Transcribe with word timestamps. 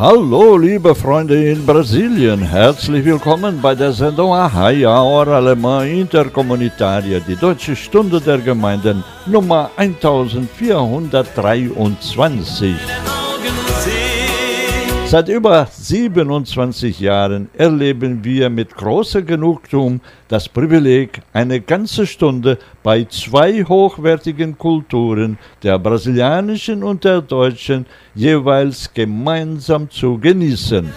Hallo, 0.00 0.56
liebe 0.56 0.94
Freunde 0.94 1.50
in 1.50 1.66
Brasilien. 1.66 2.40
Herzlich 2.40 3.04
willkommen 3.04 3.60
bei 3.60 3.74
der 3.74 3.92
Sendung 3.92 4.32
Ahaya 4.32 4.98
Hora 4.98 5.36
Alemã 5.36 5.84
Interkommunitaria, 5.84 7.20
die 7.20 7.36
Deutsche 7.36 7.76
Stunde 7.76 8.18
der 8.18 8.38
Gemeinden 8.38 9.04
Nummer 9.26 9.70
1423. 9.76 12.76
Seit 15.10 15.28
über 15.28 15.66
27 15.68 17.00
Jahren 17.00 17.50
erleben 17.58 18.22
wir 18.22 18.48
mit 18.48 18.76
großer 18.76 19.22
Genugtuung 19.22 20.00
das 20.28 20.48
Privileg, 20.48 21.20
eine 21.32 21.60
ganze 21.60 22.06
Stunde 22.06 22.58
bei 22.84 23.02
zwei 23.06 23.64
hochwertigen 23.64 24.56
Kulturen, 24.56 25.36
der 25.64 25.80
brasilianischen 25.80 26.84
und 26.84 27.02
der 27.02 27.22
deutschen, 27.22 27.86
jeweils 28.14 28.94
gemeinsam 28.94 29.90
zu 29.90 30.16
genießen. 30.16 30.88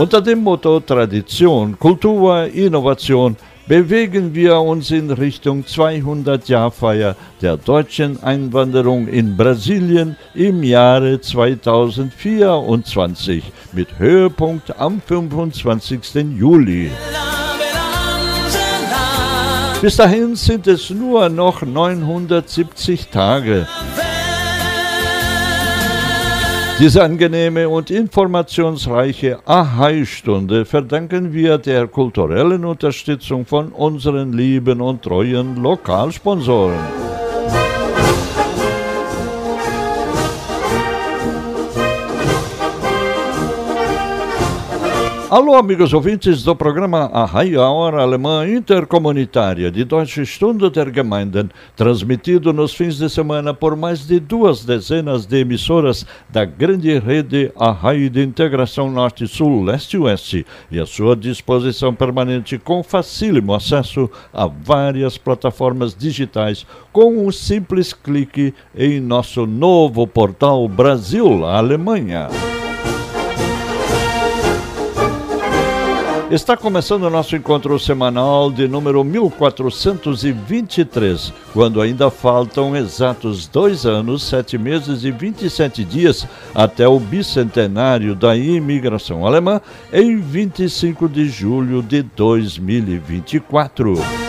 Unter 0.00 0.20
dem 0.20 0.42
Motto 0.42 0.80
Tradition, 0.80 1.78
Kultur, 1.78 2.46
Innovation 2.46 3.36
bewegen 3.68 4.34
wir 4.34 4.58
uns 4.60 4.90
in 4.90 5.10
Richtung 5.10 5.64
200-Jahr-Feier 5.64 7.16
der 7.42 7.58
deutschen 7.58 8.22
Einwanderung 8.22 9.06
in 9.06 9.36
Brasilien 9.36 10.16
im 10.34 10.62
Jahre 10.62 11.20
2024 11.20 13.44
mit 13.72 13.98
Höhepunkt 13.98 14.80
am 14.80 15.02
25. 15.02 16.38
Juli. 16.38 16.90
Bis 19.82 19.96
dahin 19.96 20.34
sind 20.34 20.66
es 20.66 20.88
nur 20.90 21.28
noch 21.28 21.62
970 21.62 23.08
Tage. 23.08 23.68
Diese 26.80 27.02
angenehme 27.02 27.68
und 27.68 27.90
informationsreiche 27.90 29.40
Ahai-Stunde 29.44 30.64
verdanken 30.64 31.32
wir 31.32 31.58
der 31.58 31.88
kulturellen 31.88 32.64
Unterstützung 32.64 33.44
von 33.44 33.72
unseren 33.72 34.32
lieben 34.32 34.80
und 34.80 35.02
treuen 35.02 35.56
Lokalsponsoren. 35.56 37.07
Alô, 45.30 45.56
amigos 45.56 45.92
ouvintes 45.92 46.42
do 46.42 46.56
programa 46.56 47.10
A 47.12 47.26
Raia 47.26 47.60
Hora 47.60 48.00
Alemã 48.00 48.48
Intercomunitária 48.48 49.70
de 49.70 49.84
Deutsche 49.84 50.24
Stunde 50.24 50.70
der 50.70 50.90
Gemeinden, 50.90 51.50
transmitido 51.76 52.50
nos 52.50 52.72
fins 52.72 52.96
de 52.96 53.10
semana 53.10 53.52
por 53.52 53.76
mais 53.76 54.06
de 54.06 54.18
duas 54.18 54.64
dezenas 54.64 55.26
de 55.26 55.40
emissoras 55.40 56.06
da 56.30 56.46
grande 56.46 56.98
rede 56.98 57.52
Arrai 57.60 58.08
de 58.08 58.22
Integração 58.22 58.90
Norte-Sul, 58.90 59.64
Leste-Oeste, 59.64 60.46
e 60.70 60.80
à 60.80 60.86
sua 60.86 61.14
disposição 61.14 61.94
permanente 61.94 62.56
com 62.56 62.82
facílimo 62.82 63.52
acesso 63.52 64.10
a 64.32 64.46
várias 64.46 65.18
plataformas 65.18 65.94
digitais 65.94 66.64
com 66.90 67.26
um 67.26 67.30
simples 67.30 67.92
clique 67.92 68.54
em 68.74 68.98
nosso 68.98 69.46
novo 69.46 70.06
portal 70.06 70.66
Brasil 70.66 71.44
Está 76.30 76.58
começando 76.58 77.04
o 77.04 77.10
nosso 77.10 77.34
encontro 77.34 77.78
semanal 77.78 78.52
de 78.52 78.68
número 78.68 79.02
1423, 79.02 81.32
quando 81.54 81.80
ainda 81.80 82.10
faltam 82.10 82.76
exatos 82.76 83.46
dois 83.46 83.86
anos, 83.86 84.24
sete 84.24 84.58
meses 84.58 85.04
e 85.04 85.10
27 85.10 85.82
dias 85.84 86.28
até 86.54 86.86
o 86.86 87.00
bicentenário 87.00 88.14
da 88.14 88.36
imigração 88.36 89.26
alemã, 89.26 89.58
em 89.90 90.18
25 90.18 91.08
de 91.08 91.30
julho 91.30 91.82
de 91.82 92.02
2024. 92.02 94.27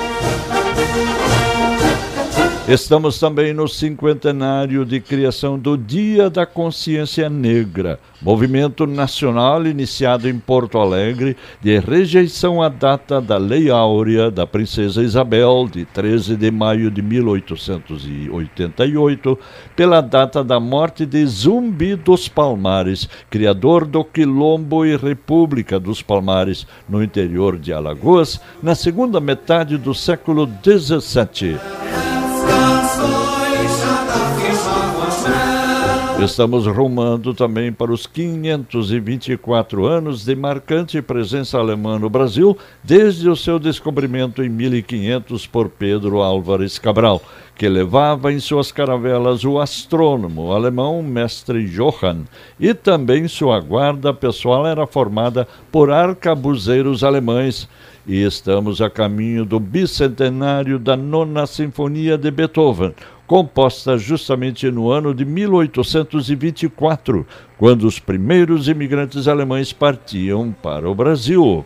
Estamos 2.70 3.20
também 3.20 3.52
no 3.52 3.68
cinquentenário 3.68 4.86
de 4.86 5.00
criação 5.00 5.58
do 5.58 5.76
Dia 5.76 6.30
da 6.30 6.46
Consciência 6.46 7.28
Negra, 7.28 8.00
movimento 8.22 8.86
nacional 8.86 9.66
iniciado 9.66 10.30
em 10.30 10.38
Porto 10.38 10.78
Alegre 10.78 11.36
de 11.60 11.80
rejeição 11.80 12.62
à 12.62 12.70
data 12.70 13.20
da 13.20 13.38
Lei 13.38 13.72
Áurea 13.72 14.30
da 14.30 14.46
Princesa 14.46 15.02
Isabel, 15.02 15.68
de 15.68 15.84
13 15.84 16.38
de 16.38 16.52
maio 16.52 16.92
de 16.92 17.02
1888, 17.02 19.40
pela 19.76 20.00
data 20.00 20.44
da 20.44 20.60
morte 20.60 21.08
de 21.08 21.26
Zumbi 21.26 21.96
dos 21.96 22.28
Palmares, 22.28 23.10
criador 23.32 23.84
do 23.84 24.04
Quilombo 24.04 24.86
e 24.86 24.96
República 24.96 25.80
dos 25.80 26.04
Palmares, 26.04 26.68
no 26.88 27.04
interior 27.04 27.58
de 27.58 27.74
Alagoas, 27.74 28.40
na 28.62 28.76
segunda 28.76 29.20
metade 29.20 29.76
do 29.76 29.96
século 29.96 30.48
XVII. 30.64 31.58
Estamos 36.22 36.68
rumando 36.68 37.34
também 37.34 37.72
para 37.72 37.94
os 37.94 38.06
524 38.06 39.86
anos 39.86 40.26
de 40.26 40.36
marcante 40.36 41.02
presença 41.02 41.58
alemã 41.58 41.98
no 41.98 42.10
Brasil, 42.10 42.58
desde 42.84 43.30
o 43.30 43.36
seu 43.38 43.58
descobrimento 43.58 44.44
em 44.44 44.50
1500 44.50 45.48
por 45.48 45.70
Pedro 45.70 46.22
Álvares 46.22 46.78
Cabral, 46.78 47.22
que 47.60 47.68
levava 47.68 48.32
em 48.32 48.40
suas 48.40 48.72
caravelas 48.72 49.44
o 49.44 49.60
astrônomo 49.60 50.54
alemão 50.54 51.04
mestre 51.04 51.66
Johann, 51.66 52.24
e 52.58 52.74
também 52.74 53.28
sua 53.28 53.60
guarda 53.60 54.14
pessoal 54.14 54.66
era 54.66 54.88
formada 54.88 55.46
por 55.70 55.92
arcabuzeiros 55.92 57.04
alemães. 57.04 57.68
E 58.08 58.24
estamos 58.24 58.80
a 58.80 58.90
caminho 58.90 59.44
do 59.44 59.60
bicentenário 59.60 60.80
da 60.80 60.96
Nona 60.96 61.46
Sinfonia 61.46 62.18
de 62.18 62.32
Beethoven, 62.32 62.96
composta 63.28 63.98
justamente 63.98 64.72
no 64.72 64.90
ano 64.90 65.14
de 65.14 65.26
1824, 65.26 67.28
quando 67.58 67.84
os 67.84 68.00
primeiros 68.00 68.70
imigrantes 68.70 69.28
alemães 69.28 69.74
partiam 69.74 70.56
para 70.64 70.90
o 70.90 70.96
Brasil. 70.96 71.66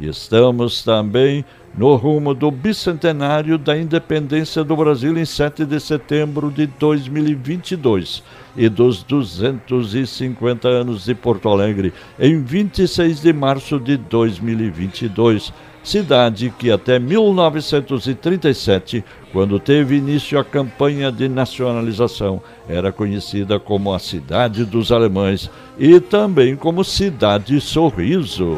Estamos 0.00 0.84
também 0.84 1.44
no 1.76 1.94
rumo 1.96 2.34
do 2.34 2.50
bicentenário 2.50 3.56
da 3.56 3.76
independência 3.76 4.62
do 4.62 4.76
Brasil 4.76 5.16
em 5.16 5.24
7 5.24 5.64
de 5.64 5.80
setembro 5.80 6.50
de 6.50 6.66
2022 6.66 8.22
e 8.56 8.68
dos 8.68 9.02
250 9.02 10.68
anos 10.68 11.04
de 11.04 11.14
Porto 11.14 11.48
Alegre 11.48 11.92
em 12.18 12.42
26 12.42 13.22
de 13.22 13.32
março 13.32 13.80
de 13.80 13.96
2022 13.96 15.52
cidade 15.82 16.52
que 16.58 16.70
até 16.70 16.98
1937, 16.98 19.02
quando 19.32 19.58
teve 19.58 19.96
início 19.96 20.38
a 20.38 20.44
campanha 20.44 21.10
de 21.10 21.26
nacionalização, 21.28 22.40
era 22.68 22.92
conhecida 22.92 23.58
como 23.58 23.92
a 23.92 23.98
Cidade 23.98 24.64
dos 24.64 24.92
Alemães 24.92 25.50
e 25.78 25.98
também 25.98 26.54
como 26.54 26.84
Cidade 26.84 27.60
Sorriso. 27.60 28.56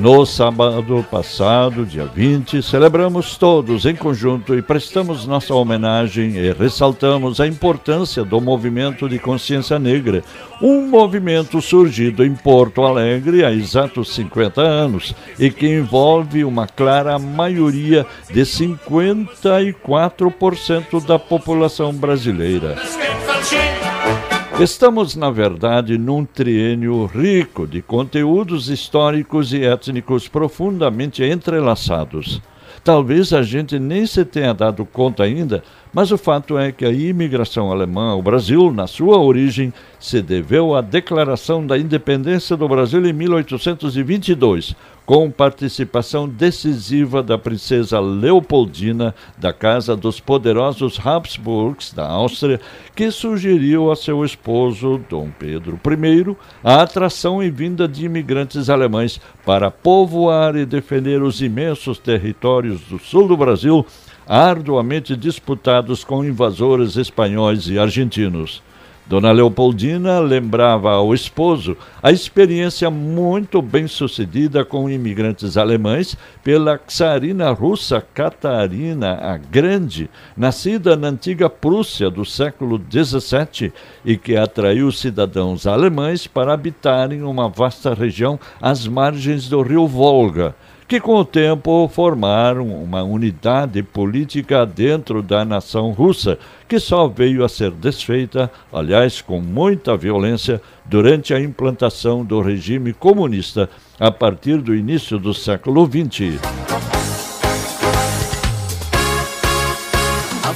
No 0.00 0.26
sábado 0.26 1.06
passado, 1.08 1.86
dia 1.86 2.04
20, 2.04 2.60
celebramos 2.60 3.36
todos 3.36 3.86
em 3.86 3.94
conjunto 3.94 4.52
e 4.56 4.62
prestamos 4.62 5.24
nossa 5.24 5.54
homenagem 5.54 6.36
e 6.36 6.52
ressaltamos 6.52 7.40
a 7.40 7.46
importância 7.46 8.24
do 8.24 8.40
movimento 8.40 9.08
de 9.08 9.16
consciência 9.16 9.78
negra, 9.78 10.24
um 10.60 10.88
movimento 10.88 11.62
surgido 11.62 12.24
em 12.24 12.34
Porto 12.34 12.82
Alegre 12.82 13.44
há 13.44 13.52
exatos 13.52 14.12
50 14.16 14.60
anos 14.60 15.14
e 15.38 15.52
que 15.52 15.68
envolve 15.68 16.44
uma 16.44 16.66
clara 16.66 17.16
maioria 17.16 18.04
de 18.28 18.40
54% 18.40 21.06
da 21.06 21.16
população 21.16 21.92
brasileira. 21.92 22.74
Estamos, 24.60 25.14
na 25.14 25.30
verdade, 25.30 25.96
num 25.96 26.24
triênio 26.24 27.06
rico 27.06 27.64
de 27.64 27.80
conteúdos 27.80 28.68
históricos 28.68 29.52
e 29.52 29.64
étnicos 29.64 30.26
profundamente 30.26 31.22
entrelaçados. 31.22 32.42
Talvez 32.82 33.32
a 33.32 33.40
gente 33.40 33.78
nem 33.78 34.04
se 34.04 34.24
tenha 34.24 34.52
dado 34.52 34.84
conta 34.84 35.22
ainda, 35.22 35.62
mas 35.92 36.10
o 36.10 36.18
fato 36.18 36.58
é 36.58 36.72
que 36.72 36.84
a 36.84 36.90
imigração 36.90 37.70
alemã 37.70 38.10
ao 38.10 38.22
Brasil, 38.22 38.72
na 38.72 38.88
sua 38.88 39.18
origem, 39.18 39.72
se 40.00 40.20
deveu 40.20 40.74
à 40.74 40.80
Declaração 40.80 41.64
da 41.64 41.78
Independência 41.78 42.56
do 42.56 42.68
Brasil 42.68 43.06
em 43.06 43.12
1822, 43.12 44.74
com 45.08 45.30
participação 45.30 46.28
decisiva 46.28 47.22
da 47.22 47.38
princesa 47.38 47.98
Leopoldina 47.98 49.14
da 49.38 49.54
Casa 49.54 49.96
dos 49.96 50.20
Poderosos 50.20 51.00
Habsburgs 51.02 51.94
da 51.94 52.06
Áustria, 52.06 52.60
que 52.94 53.10
sugeriu 53.10 53.90
a 53.90 53.96
seu 53.96 54.22
esposo, 54.22 55.00
Dom 55.08 55.30
Pedro 55.30 55.80
I, 55.82 56.36
a 56.62 56.82
atração 56.82 57.42
e 57.42 57.50
vinda 57.50 57.88
de 57.88 58.04
imigrantes 58.04 58.68
alemães 58.68 59.18
para 59.46 59.70
povoar 59.70 60.54
e 60.56 60.66
defender 60.66 61.22
os 61.22 61.40
imensos 61.40 61.98
territórios 61.98 62.82
do 62.82 62.98
sul 62.98 63.26
do 63.26 63.34
Brasil, 63.34 63.86
arduamente 64.26 65.16
disputados 65.16 66.04
com 66.04 66.22
invasores 66.22 66.98
espanhóis 66.98 67.66
e 67.70 67.78
argentinos. 67.78 68.62
Dona 69.08 69.32
Leopoldina 69.32 70.18
lembrava 70.18 70.90
ao 70.90 71.14
esposo 71.14 71.74
a 72.02 72.12
experiência 72.12 72.90
muito 72.90 73.62
bem 73.62 73.88
sucedida 73.88 74.66
com 74.66 74.90
imigrantes 74.90 75.56
alemães 75.56 76.14
pela 76.44 76.78
czarina 76.86 77.50
russa 77.50 78.02
Catarina 78.02 79.14
a 79.14 79.38
Grande, 79.38 80.10
nascida 80.36 80.94
na 80.94 81.08
antiga 81.08 81.48
Prússia 81.48 82.10
do 82.10 82.22
século 82.22 82.78
XVII 82.78 83.72
e 84.04 84.14
que 84.18 84.36
atraiu 84.36 84.92
cidadãos 84.92 85.66
alemães 85.66 86.26
para 86.26 86.52
habitarem 86.52 87.22
uma 87.22 87.48
vasta 87.48 87.94
região 87.94 88.38
às 88.60 88.86
margens 88.86 89.48
do 89.48 89.62
rio 89.62 89.86
Volga 89.86 90.54
que 90.88 90.98
com 90.98 91.16
o 91.16 91.24
tempo 91.24 91.86
formaram 91.92 92.66
uma 92.66 93.02
unidade 93.02 93.82
política 93.82 94.64
dentro 94.64 95.22
da 95.22 95.44
nação 95.44 95.92
russa, 95.92 96.38
que 96.66 96.80
só 96.80 97.06
veio 97.06 97.44
a 97.44 97.48
ser 97.48 97.70
desfeita, 97.70 98.50
aliás, 98.72 99.20
com 99.20 99.38
muita 99.38 99.94
violência, 99.98 100.62
durante 100.86 101.34
a 101.34 101.40
implantação 101.40 102.24
do 102.24 102.40
regime 102.40 102.94
comunista 102.94 103.68
a 104.00 104.10
partir 104.10 104.62
do 104.62 104.74
início 104.74 105.18
do 105.18 105.34
século 105.34 105.86
XX. 105.86 106.97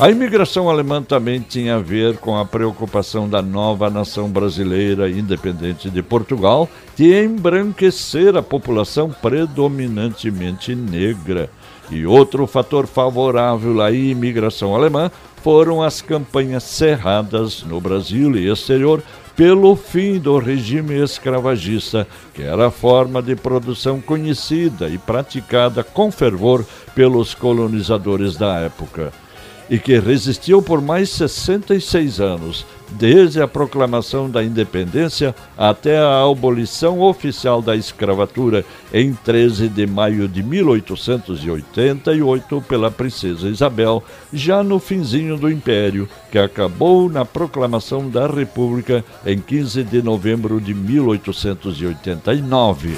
A 0.03 0.11
imigração 0.11 0.69
alemã 0.69 1.01
também 1.01 1.39
tinha 1.39 1.77
a 1.77 1.79
ver 1.79 2.17
com 2.17 2.37
a 2.37 2.45
preocupação 2.45 3.29
da 3.29 3.41
nova 3.41 3.89
nação 3.89 4.29
brasileira 4.29 5.09
independente 5.09 5.89
de 5.89 6.03
Portugal 6.03 6.69
de 6.97 7.15
embranquecer 7.25 8.37
a 8.37 8.43
população 8.43 9.15
predominantemente 9.23 10.75
negra. 10.75 11.49
E 11.89 12.05
outro 12.05 12.49
fator 12.49 12.89
favorável 12.89 13.81
à 13.81 13.93
imigração 13.93 14.75
alemã 14.75 15.09
foram 15.41 15.81
as 15.81 16.03
campanhas 16.03 16.65
cerradas 16.65 17.63
no 17.63 17.81
Brasil 17.81 18.37
e 18.37 18.51
exterior 18.51 19.01
pelo 19.37 19.77
fim 19.77 20.19
do 20.19 20.37
regime 20.37 21.01
escravagista, 21.01 22.09
que 22.35 22.43
era 22.43 22.67
a 22.67 22.71
forma 22.73 23.23
de 23.23 23.37
produção 23.37 24.01
conhecida 24.01 24.89
e 24.89 24.99
praticada 24.99 25.85
com 25.85 26.11
fervor 26.11 26.67
pelos 26.93 27.35
colonizadores 27.35 28.37
da 28.37 28.59
época 28.59 29.13
e 29.73 29.79
que 29.79 29.99
resistiu 29.99 30.61
por 30.61 30.83
mais 30.83 31.09
66 31.09 32.21
anos, 32.21 32.67
desde 32.99 33.43
a 33.43 33.49
proclamação 33.49 34.31
da 34.31 34.45
independência 34.45 35.35
até 35.57 35.99
a 35.99 36.23
abolição 36.23 37.01
oficial 37.01 37.63
da 37.63 37.75
escravatura 37.75 38.65
em 38.93 39.13
13 39.13 39.69
de 39.69 39.85
maio 39.87 40.29
de 40.29 40.41
1888 40.43 42.65
pela 42.69 42.91
princesa 42.91 43.49
Isabel, 43.49 44.03
já 44.33 44.63
no 44.63 44.79
finzinho 44.79 45.37
do 45.37 45.51
império, 45.51 46.09
que 46.31 46.39
acabou 46.39 47.09
na 47.09 47.25
proclamação 47.25 48.09
da 48.09 48.27
República 48.27 49.05
em 49.25 49.39
15 49.39 49.85
de 49.85 50.03
novembro 50.03 50.61
de 50.61 50.75
1889. 50.75 52.97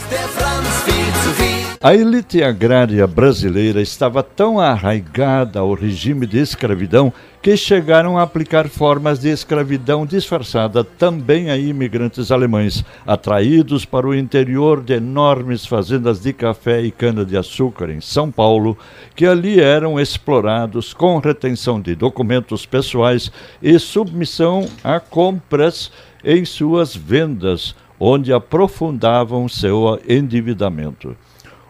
A 1.85 1.95
elite 1.95 2.43
agrária 2.43 3.07
brasileira 3.07 3.83
estava 3.83 4.23
tão 4.23 4.59
arraigada 4.59 5.61
ao 5.61 5.75
regime 5.75 6.27
de 6.27 6.39
escravidão 6.39 7.13
que 7.45 7.59
chegaram 7.59 8.17
a 8.17 8.23
aplicar 8.23 8.71
formas 8.71 9.19
de 9.19 9.29
escravidão 9.29 10.07
disfarçada 10.07 10.83
também 10.83 11.51
a 11.51 11.59
imigrantes 11.59 12.31
alemães, 12.31 12.83
atraídos 13.07 13.85
para 13.85 14.07
o 14.07 14.15
interior 14.15 14.83
de 14.83 14.95
enormes 14.95 15.67
fazendas 15.67 16.23
de 16.23 16.33
café 16.33 16.81
e 16.81 16.91
cana-de-açúcar 16.91 17.91
em 17.91 18.01
São 18.01 18.31
Paulo, 18.31 18.79
que 19.15 19.27
ali 19.27 19.61
eram 19.61 20.01
explorados 20.01 20.95
com 20.95 21.19
retenção 21.19 21.83
de 21.83 21.95
documentos 21.95 22.65
pessoais 22.65 23.31
e 23.63 23.79
submissão 23.79 24.67
a 24.83 24.99
compras 24.99 25.93
em 26.25 26.47
suas 26.47 26.97
vendas, 26.97 27.75
onde 28.01 28.33
aprofundavam 28.33 29.51
seu 29.51 30.01
endividamento. 30.09 31.15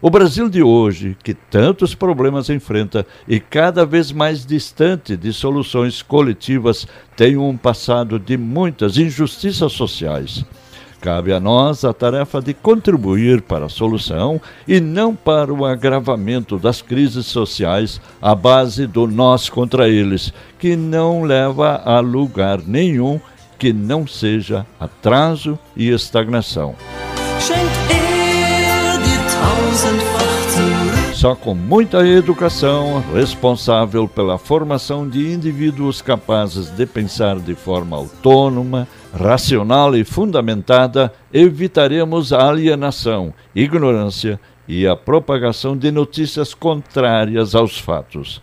O 0.07 0.11
Brasil 0.11 0.51
de 0.51 0.63
hoje, 0.63 1.17
que 1.25 1.33
tantos 1.33 1.95
problemas 1.95 2.51
enfrenta 2.51 3.07
e 3.27 3.41
cada 3.41 3.87
vez 3.87 4.13
mais 4.13 4.45
distante 4.45 5.17
de 5.17 5.33
soluções 5.33 6.03
coletivas, 6.03 6.87
tem 7.17 7.39
um 7.39 7.57
passado 7.57 8.19
de 8.19 8.37
muitas 8.37 8.99
injustiças 8.99 9.73
sociais. 9.73 10.45
Cabe 11.01 11.33
a 11.33 11.41
nós 11.41 11.87
a 11.87 11.95
tarefa 11.95 12.43
de 12.43 12.53
contribuir 12.53 13.41
para 13.41 13.65
a 13.65 13.71
solução 13.71 14.39
e 14.69 14.79
não 14.79 15.17
para 15.17 15.51
o 15.51 15.65
agravamento 15.65 16.59
das 16.59 16.83
crises 16.83 17.25
sociais 17.25 17.99
à 18.21 18.35
base 18.35 18.87
do 18.87 19.07
nós 19.07 19.49
contra 19.49 19.89
eles, 19.89 20.35
que 20.59 20.77
não 20.77 21.23
leva 21.23 21.77
a 21.83 21.99
lugar 22.01 22.61
nenhum 22.61 23.19
que 23.59 23.73
não 23.73 24.07
seja 24.07 24.67
atraso 24.79 25.59
e 25.75 25.89
estagnação. 25.89 26.75
Só 31.25 31.35
com 31.35 31.55
muita 31.55 32.07
educação, 32.07 33.03
responsável 33.15 34.07
pela 34.07 34.37
formação 34.37 35.09
de 35.09 35.33
indivíduos 35.33 36.03
capazes 36.03 36.69
de 36.69 36.85
pensar 36.85 37.41
de 37.41 37.55
forma 37.55 37.97
autônoma, 37.97 38.87
racional 39.11 39.97
e 39.97 40.05
fundamentada, 40.05 41.11
evitaremos 41.33 42.31
a 42.31 42.51
alienação, 42.51 43.33
ignorância 43.55 44.39
e 44.69 44.87
a 44.87 44.95
propagação 44.95 45.75
de 45.75 45.91
notícias 45.91 46.53
contrárias 46.53 47.55
aos 47.55 47.79
fatos. 47.79 48.43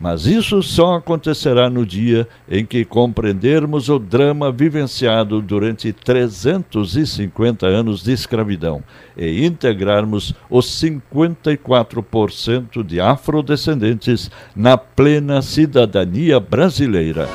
Mas 0.00 0.26
isso 0.26 0.62
só 0.62 0.94
acontecerá 0.94 1.68
no 1.68 1.84
dia 1.84 2.28
em 2.48 2.64
que 2.64 2.84
compreendermos 2.84 3.88
o 3.88 3.98
drama 3.98 4.52
vivenciado 4.52 5.42
durante 5.42 5.92
350 5.92 7.66
anos 7.66 8.04
de 8.04 8.12
escravidão 8.12 8.80
e 9.16 9.44
integrarmos 9.44 10.32
os 10.48 10.66
54% 10.66 12.84
de 12.84 13.00
afrodescendentes 13.00 14.30
na 14.54 14.78
plena 14.78 15.42
cidadania 15.42 16.38
brasileira. 16.38 17.28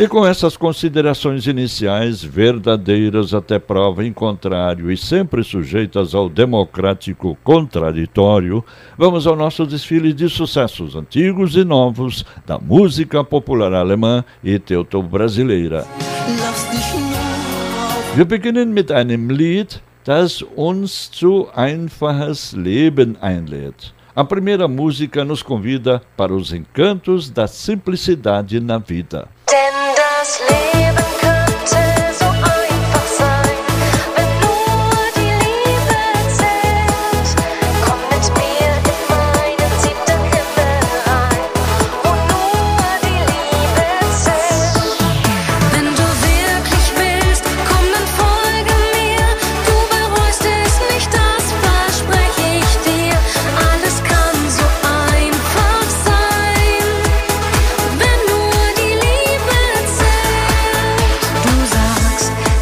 E 0.00 0.06
com 0.06 0.24
essas 0.24 0.56
considerações 0.56 1.48
iniciais, 1.48 2.22
verdadeiras 2.22 3.34
até 3.34 3.58
prova 3.58 4.06
em 4.06 4.12
contrário 4.12 4.92
e 4.92 4.96
sempre 4.96 5.42
sujeitas 5.42 6.14
ao 6.14 6.28
democrático 6.28 7.36
contraditório, 7.42 8.64
vamos 8.96 9.26
ao 9.26 9.34
nosso 9.34 9.66
desfile 9.66 10.12
de 10.12 10.28
sucessos 10.28 10.94
antigos 10.94 11.56
e 11.56 11.64
novos 11.64 12.24
da 12.46 12.60
música 12.60 13.24
popular 13.24 13.74
alemã 13.74 14.24
e 14.44 14.56
teuto-brasileira. 14.60 15.84
Wir 18.14 18.24
beginnen 18.24 18.72
mit 18.72 18.92
einem 18.92 19.30
Lied, 19.30 19.80
das 20.04 20.44
uns 20.56 21.10
zu 21.10 21.48
einfaches 21.56 22.52
Leben 22.52 23.16
einlädt. 23.20 23.97
A 24.18 24.24
primeira 24.24 24.66
música 24.66 25.24
nos 25.24 25.44
convida 25.44 26.02
para 26.16 26.34
os 26.34 26.52
encantos 26.52 27.30
da 27.30 27.46
simplicidade 27.46 28.58
na 28.58 28.76
vida. 28.76 29.28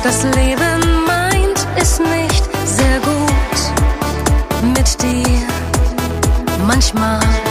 Das 0.07 0.23
Leben 0.23 1.05
meint 1.05 1.67
es 1.75 1.99
nicht 1.99 2.45
sehr 2.65 3.01
gut 3.01 4.73
mit 4.73 5.03
dir 5.03 5.43
manchmal. 6.65 7.46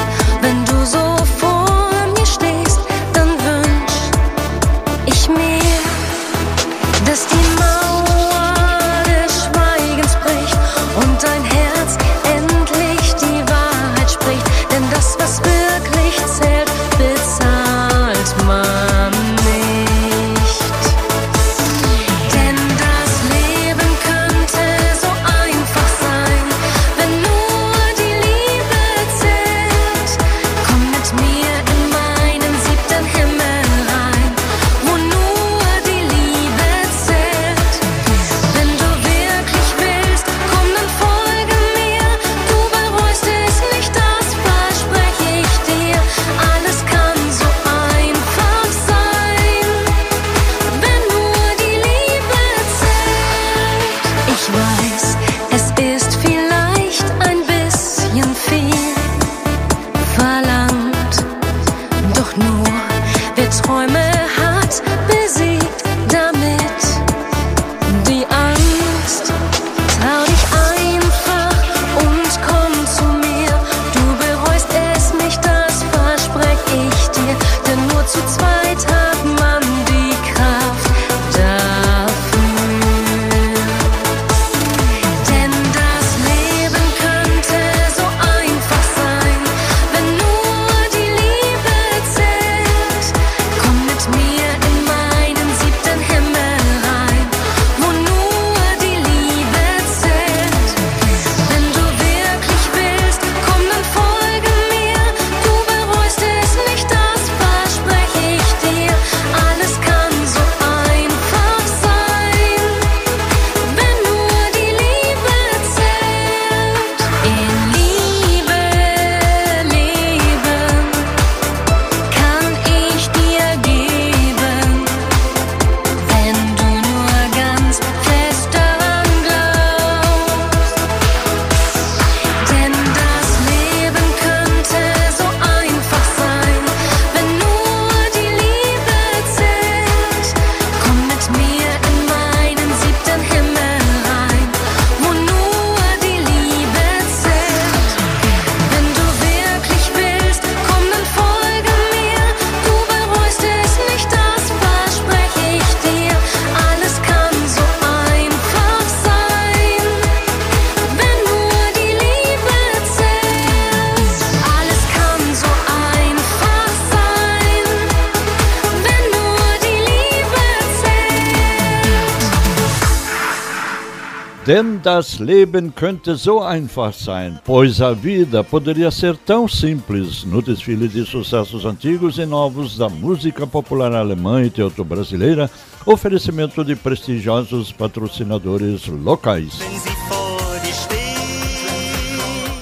Das 174.85 175.17
Leben 175.17 175.73
könnte 175.73 176.15
so 176.15 176.43
einfach 176.43 176.93
sein, 176.93 177.39
pois 177.43 177.81
a 177.81 177.91
vida 177.91 178.43
poderia 178.43 178.91
ser 178.91 179.17
tão 179.17 179.47
simples 179.47 180.23
no 180.23 180.43
desfile 180.43 180.87
de 180.87 181.03
sucessos 181.03 181.65
antigos 181.65 182.19
e 182.19 182.25
novos 182.27 182.77
da 182.77 182.87
música 182.87 183.47
popular 183.47 183.95
alemã 183.95 184.43
e 184.43 184.49
teuto-brasileira, 184.51 185.49
oferecimento 185.87 186.63
de 186.63 186.75
prestigiosos 186.75 187.71
patrocinadores 187.71 188.85
locais. 188.85 189.57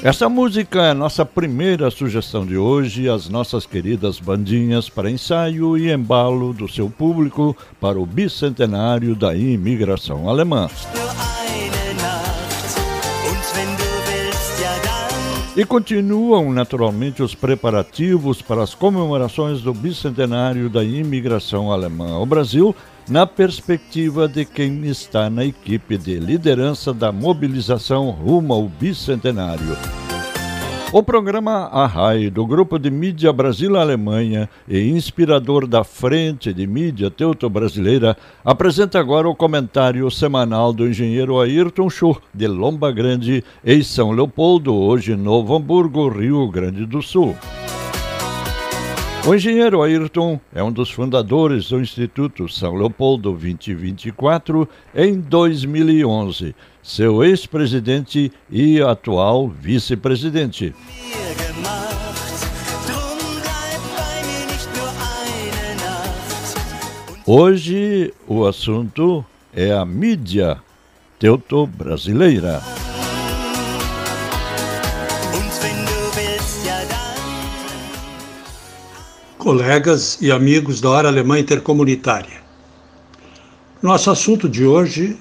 Essa 0.01 0.29
música 0.29 0.81
é 0.81 0.91
a 0.91 0.95
nossa 0.95 1.25
primeira 1.25 1.91
sugestão 1.91 2.45
de 2.45 2.55
hoje, 2.55 3.09
as 3.09 3.27
nossas 3.27 3.65
queridas 3.65 4.17
bandinhas 4.17 4.87
para 4.87 5.11
ensaio 5.11 5.77
e 5.77 5.91
embalo 5.91 6.53
do 6.53 6.69
seu 6.69 6.89
público 6.89 7.53
para 7.81 7.99
o 7.99 8.05
bicentenário 8.05 9.13
da 9.13 9.35
imigração 9.35 10.29
alemã. 10.29 10.69
E 15.55 15.63
continuam 15.63 16.51
naturalmente 16.51 17.21
os 17.21 17.35
preparativos 17.35 18.41
para 18.41 18.63
as 18.63 18.73
comemorações 18.73 19.61
do 19.61 19.71
bicentenário 19.71 20.67
da 20.67 20.83
imigração 20.83 21.71
alemã 21.71 22.13
ao 22.13 22.25
Brasil, 22.25 22.75
na 23.07 23.27
perspectiva 23.27 24.27
de 24.27 24.45
quem 24.45 24.83
está 24.87 25.29
na 25.29 25.45
equipe 25.45 25.95
de 25.95 26.17
liderança 26.17 26.91
da 26.91 27.11
mobilização 27.11 28.09
rumo 28.09 28.51
ao 28.51 28.67
bicentenário. 28.67 29.77
O 30.93 31.01
programa 31.01 31.69
Arrai, 31.71 32.29
do 32.29 32.45
Grupo 32.45 32.77
de 32.77 32.91
Mídia 32.91 33.33
Brasil-Alemanha 33.33 34.47
e 34.67 34.79
inspirador 34.89 35.65
da 35.65 35.83
Frente 35.83 36.53
de 36.53 36.67
Mídia 36.67 37.09
Teuto-Brasileira, 37.09 38.15
apresenta 38.45 38.99
agora 38.99 39.27
o 39.27 39.33
comentário 39.33 40.11
semanal 40.11 40.71
do 40.71 40.87
engenheiro 40.87 41.41
Ayrton 41.41 41.89
Schur, 41.89 42.21
de 42.31 42.45
Lomba 42.45 42.91
Grande, 42.91 43.43
em 43.65 43.81
São 43.81 44.11
Leopoldo, 44.11 44.75
hoje 44.75 45.15
Novo 45.15 45.55
Hamburgo, 45.55 46.09
Rio 46.09 46.47
Grande 46.51 46.85
do 46.85 47.01
Sul. 47.01 47.35
O 49.25 49.33
engenheiro 49.33 49.81
Ayrton 49.81 50.37
é 50.53 50.61
um 50.61 50.69
dos 50.69 50.91
fundadores 50.91 51.69
do 51.69 51.79
Instituto 51.79 52.49
São 52.49 52.75
Leopoldo 52.75 53.31
2024 53.31 54.67
em 54.93 55.17
2011, 55.17 56.53
seu 56.83 57.23
ex-presidente 57.23 58.29
e 58.51 58.81
atual 58.81 59.47
vice-presidente. 59.47 60.75
Hoje 67.25 68.13
o 68.27 68.45
assunto 68.45 69.23
é 69.55 69.71
a 69.71 69.85
mídia 69.85 70.57
teuto-brasileira. 71.17 72.61
Colegas 79.43 80.17
e 80.21 80.31
amigos 80.31 80.79
da 80.79 80.89
Hora 80.89 81.09
Alemã 81.09 81.37
Intercomunitária. 81.37 82.41
Nosso 83.81 84.09
assunto 84.09 84.47
de 84.47 84.65
hoje 84.65 85.17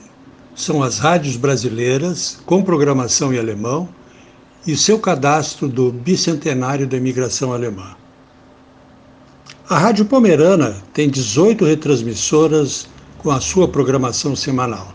são 0.55 0.81
as 0.81 1.01
rádios 1.01 1.37
brasileiras 1.37 2.39
com 2.47 2.63
programação 2.63 3.35
em 3.35 3.39
alemão 3.41 3.89
e 4.65 4.77
seu 4.77 5.01
cadastro 5.01 5.67
do 5.67 5.91
bicentenário 5.91 6.87
da 6.87 6.97
imigração 6.97 7.53
alemã. 7.53 7.97
A 9.69 9.77
Rádio 9.77 10.05
Pomerana 10.05 10.77
tem 10.95 11.11
18 11.11 11.65
retransmissoras 11.65 12.87
com 13.19 13.29
a 13.29 13.41
sua 13.41 13.67
programação 13.67 14.37
semanal. 14.37 14.95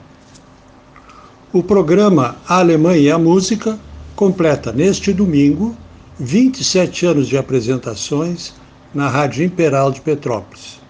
O 1.51 1.61
programa 1.61 2.37
A 2.47 2.59
Alemanha 2.59 3.01
e 3.01 3.11
a 3.11 3.19
Música 3.19 3.77
completa 4.15 4.71
neste 4.71 5.11
domingo 5.11 5.75
27 6.17 7.05
anos 7.05 7.27
de 7.27 7.37
apresentações 7.37 8.53
na 8.97 9.07
Rádio 9.07 9.45
Imperial 9.45 9.91
de 9.91 10.01
Petrópolis. 10.01 10.81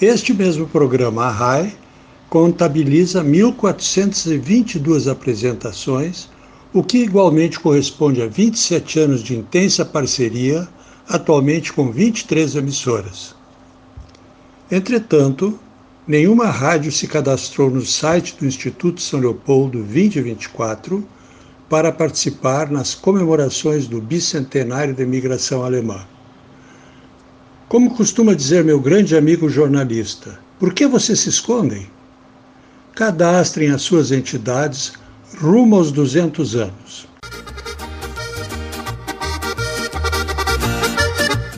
Este 0.00 0.32
mesmo 0.32 0.68
programa, 0.68 1.24
a 1.24 1.30
RAI, 1.30 1.76
contabiliza 2.30 3.24
1.422 3.24 5.10
apresentações, 5.10 6.30
o 6.72 6.80
que 6.80 6.98
igualmente 6.98 7.58
corresponde 7.58 8.22
a 8.22 8.28
27 8.28 9.00
anos 9.00 9.24
de 9.24 9.36
intensa 9.36 9.84
parceria, 9.84 10.68
atualmente 11.08 11.72
com 11.72 11.90
23 11.90 12.54
emissoras. 12.54 13.34
Entretanto, 14.70 15.58
nenhuma 16.06 16.46
rádio 16.46 16.92
se 16.92 17.08
cadastrou 17.08 17.68
no 17.68 17.84
site 17.84 18.36
do 18.38 18.46
Instituto 18.46 19.02
São 19.02 19.18
Leopoldo 19.18 19.82
2024 19.82 21.04
para 21.68 21.90
participar 21.90 22.70
nas 22.70 22.94
comemorações 22.94 23.88
do 23.88 24.00
bicentenário 24.00 24.94
da 24.94 25.02
imigração 25.02 25.64
alemã. 25.64 26.06
Como 27.68 27.94
costuma 27.94 28.34
dizer 28.34 28.64
meu 28.64 28.80
grande 28.80 29.14
amigo 29.14 29.46
jornalista, 29.46 30.38
por 30.58 30.72
que 30.72 30.86
vocês 30.86 31.20
se 31.20 31.28
escondem? 31.28 31.86
Cadastrem 32.94 33.70
as 33.70 33.82
suas 33.82 34.10
entidades 34.10 34.94
rumo 35.38 35.76
aos 35.76 35.92
200 35.92 36.56
anos. 36.56 37.06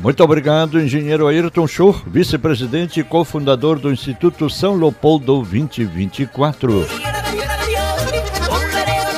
Muito 0.02 0.24
obrigado, 0.24 0.80
engenheiro 0.80 1.28
Ayrton 1.28 1.68
Schur, 1.68 2.02
vice-presidente 2.08 2.98
e 2.98 3.04
cofundador 3.04 3.78
do 3.78 3.92
Instituto 3.92 4.50
São 4.50 4.74
Leopoldo 4.74 5.26
2024. 5.26 6.99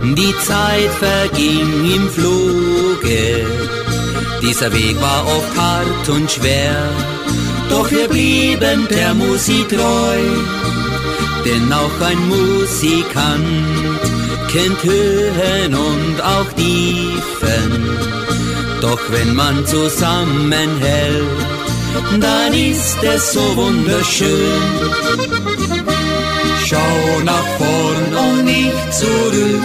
die 0.03 0.35
Zeit 0.47 0.91
verging 0.99 1.71
im 1.97 2.09
Fluge. 2.11 3.47
Dieser 4.43 4.73
Weg 4.73 5.01
war 5.01 5.27
oft 5.27 5.57
hart 5.57 6.09
und 6.09 6.31
schwer, 6.31 6.89
doch 7.71 7.91
wir 7.91 8.09
blieben 8.09 8.89
der 8.91 9.15
Musik 9.15 9.69
treu. 9.69 10.19
Denn 11.45 11.73
auch 11.73 12.01
ein 12.07 12.29
Musikant 12.29 14.01
kennt 14.53 14.83
Höhen 14.85 15.75
und 15.75 16.21
auch 16.23 16.53
Tiefen. 16.53 17.71
Doch 18.81 19.01
wenn 19.11 19.35
man 19.35 19.67
zusammenhält, 19.67 21.27
dann 22.21 22.53
ist 22.53 23.03
es 23.03 23.33
so 23.33 23.57
wunderschön. 23.57 24.63
Schau 26.65 27.21
nach 27.25 27.47
vorn 27.59 28.15
und 28.25 28.45
nicht 28.45 28.95
zurück, 28.95 29.63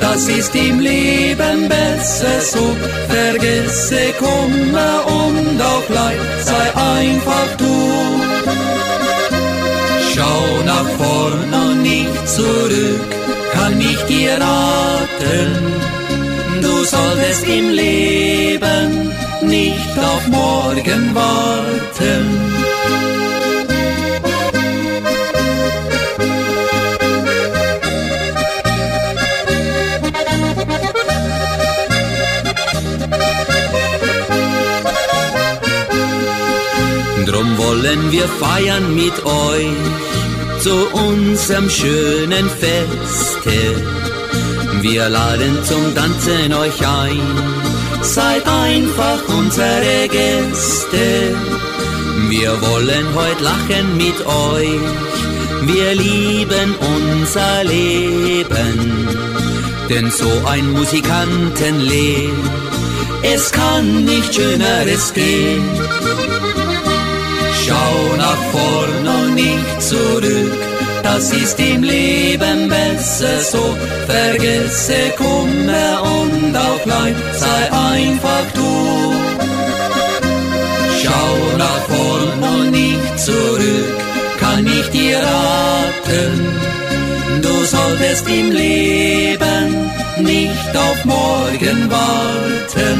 das 0.00 0.28
ist 0.28 0.54
im 0.54 0.80
Leben 0.80 1.68
besser 1.68 2.40
so. 2.40 2.76
Vergesse 3.08 4.12
Kummer 4.18 5.06
und 5.06 5.60
auch 5.60 5.88
Leid, 5.88 6.18
sei 6.44 6.66
einfach 7.00 7.50
du. 7.58 7.74
Schau 10.14 10.64
nach 10.64 10.88
vorn 10.98 11.54
und 11.62 11.82
nicht 11.82 12.28
zurück, 12.28 13.08
kann 13.52 13.80
ich 13.80 14.00
dir 14.06 14.32
raten. 14.32 15.48
Du 16.60 16.84
solltest 16.84 17.46
im 17.46 17.70
Leben 17.70 19.07
nicht 19.42 19.98
auf 19.98 20.26
morgen 20.28 21.14
warten. 21.14 22.58
Drum 37.26 37.58
wollen 37.58 38.10
wir 38.10 38.26
feiern 38.26 38.94
mit 38.94 39.24
euch 39.24 39.98
zu 40.60 40.74
unserem 40.92 41.68
schönen 41.70 42.48
Feste. 42.48 43.58
Wir 44.80 45.08
laden 45.08 45.58
zum 45.64 45.94
Tanzen 45.94 46.54
euch 46.54 46.86
ein, 46.86 47.20
seid 48.08 48.46
einfach 48.48 49.20
unsere 49.28 50.08
Gäste. 50.08 51.36
Wir 52.28 52.50
wollen 52.62 53.06
heute 53.14 53.42
lachen 53.44 53.96
mit 53.96 54.18
euch, 54.26 54.80
wir 55.62 55.94
lieben 55.94 56.74
unser 56.94 57.64
Leben. 57.64 59.08
Denn 59.90 60.10
so 60.10 60.30
ein 60.46 60.72
Musikantenleben, 60.72 62.50
es 63.22 63.52
kann 63.52 64.04
nicht 64.04 64.34
schöneres 64.34 65.12
gehen. 65.12 65.64
Schau 67.62 68.16
nach 68.16 68.42
vorn 68.52 69.06
und 69.16 69.34
nicht 69.34 69.82
zurück, 69.82 70.67
das 71.08 71.32
ist 71.32 71.58
im 71.58 71.82
Leben 71.82 72.68
besser 72.68 73.40
so. 73.40 73.64
Vergesse 74.06 75.00
Kummer 75.16 75.94
und 76.20 76.54
auch 76.56 76.84
Leid, 76.92 77.16
sei 77.42 77.60
einfach 77.94 78.46
du. 78.58 78.72
Schau 81.00 81.34
nach 81.64 81.82
vorn 81.92 82.30
und 82.50 82.70
nicht 82.70 83.18
zurück, 83.26 83.96
kann 84.38 84.66
ich 84.66 84.86
dir 84.90 85.18
raten. 85.18 86.32
Du 87.44 87.54
solltest 87.74 88.24
im 88.28 88.50
Leben 88.62 89.90
nicht 90.32 90.72
auf 90.86 90.98
morgen 91.04 91.78
warten. 91.90 92.98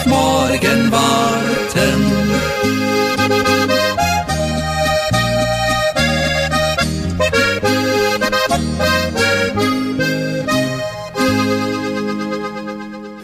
Auf 0.00 0.06
morgen 0.06 0.90
warten. 0.90 2.10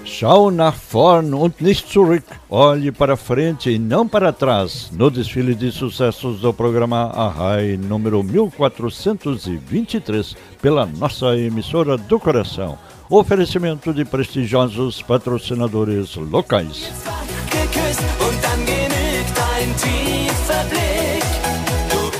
Schau 0.04 0.50
nach 0.50 0.74
vorn 0.74 1.32
und 1.34 1.60
nicht 1.60 1.90
zurück. 1.90 2.24
Olhe 2.48 2.90
para 2.90 3.18
frente 3.18 3.70
e 3.70 3.78
não 3.78 4.08
para 4.08 4.32
trás. 4.32 4.90
No 4.90 5.10
desfile 5.10 5.54
de 5.54 5.70
sucessos 5.70 6.40
do 6.40 6.54
programa 6.54 7.10
Arrai 7.10 7.76
número 7.76 8.22
1423, 8.22 10.34
pela 10.62 10.86
nossa 10.86 11.36
emissora 11.36 11.98
do 11.98 12.18
coração. 12.18 12.78
Oferecimento 13.08 13.94
de 13.94 14.04
prestigiosos 14.04 15.00
patrocinadores 15.00 16.16
locais. 16.16 16.90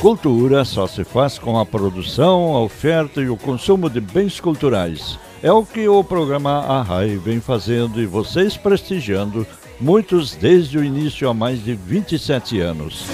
Cultura 0.01 0.65
só 0.65 0.87
se 0.87 1.03
faz 1.03 1.39
com 1.41 1.59
a 1.59 1.67
produção, 1.67 2.55
a 2.55 2.61
oferta 2.61 3.21
e 3.21 3.29
o 3.29 3.37
consumo 3.37 3.91
de 3.91 4.01
bens 4.01 4.39
culturais. 4.39 5.19
É 5.43 5.51
o 5.51 5.67
que 5.67 5.89
o 5.89 6.05
programa 6.05 6.61
Arrai 6.61 7.17
vem 7.17 7.41
fazendo 7.41 8.01
e 8.01 8.07
vocês 8.07 8.57
prestigiando, 8.57 9.45
muitos 9.81 10.37
desde 10.37 10.79
o 10.79 10.85
início 10.85 11.29
há 11.29 11.35
mais 11.35 11.65
de 11.65 11.75
27 11.75 12.61
anos. 12.61 13.05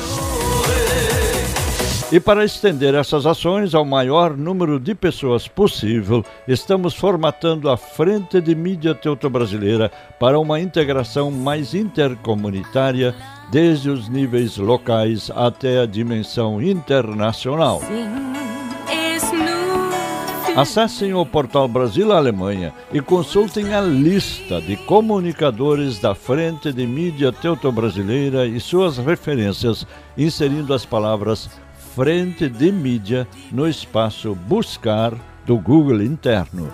E 2.12 2.20
para 2.20 2.44
estender 2.44 2.94
essas 2.94 3.24
ações 3.24 3.74
ao 3.74 3.86
maior 3.86 4.36
número 4.36 4.78
de 4.78 4.94
pessoas 4.94 5.48
possível, 5.48 6.22
estamos 6.46 6.94
formatando 6.94 7.70
a 7.70 7.76
Frente 7.78 8.38
de 8.38 8.54
Mídia 8.54 8.94
Teuto-Brasileira 8.94 9.90
para 10.20 10.38
uma 10.38 10.60
integração 10.60 11.30
mais 11.30 11.72
intercomunitária, 11.72 13.14
desde 13.50 13.88
os 13.88 14.10
níveis 14.10 14.58
locais 14.58 15.30
até 15.34 15.80
a 15.80 15.86
dimensão 15.86 16.60
internacional. 16.60 17.80
Acessem 20.54 21.14
o 21.14 21.24
portal 21.24 21.66
Brasil 21.66 22.12
Alemanha 22.12 22.74
e 22.92 23.00
consultem 23.00 23.72
a 23.72 23.80
lista 23.80 24.60
de 24.60 24.76
comunicadores 24.76 25.98
da 25.98 26.14
Frente 26.14 26.74
de 26.74 26.86
Mídia 26.86 27.32
Teuto-Brasileira 27.32 28.46
e 28.46 28.60
suas 28.60 28.98
referências, 28.98 29.86
inserindo 30.14 30.74
as 30.74 30.84
palavras 30.84 31.48
Frente 31.94 32.48
de 32.48 32.72
Mídia 32.72 33.28
no 33.50 33.68
espaço 33.68 34.34
Buscar 34.34 35.14
do 35.44 35.58
Google 35.58 36.02
interno. 36.02 36.72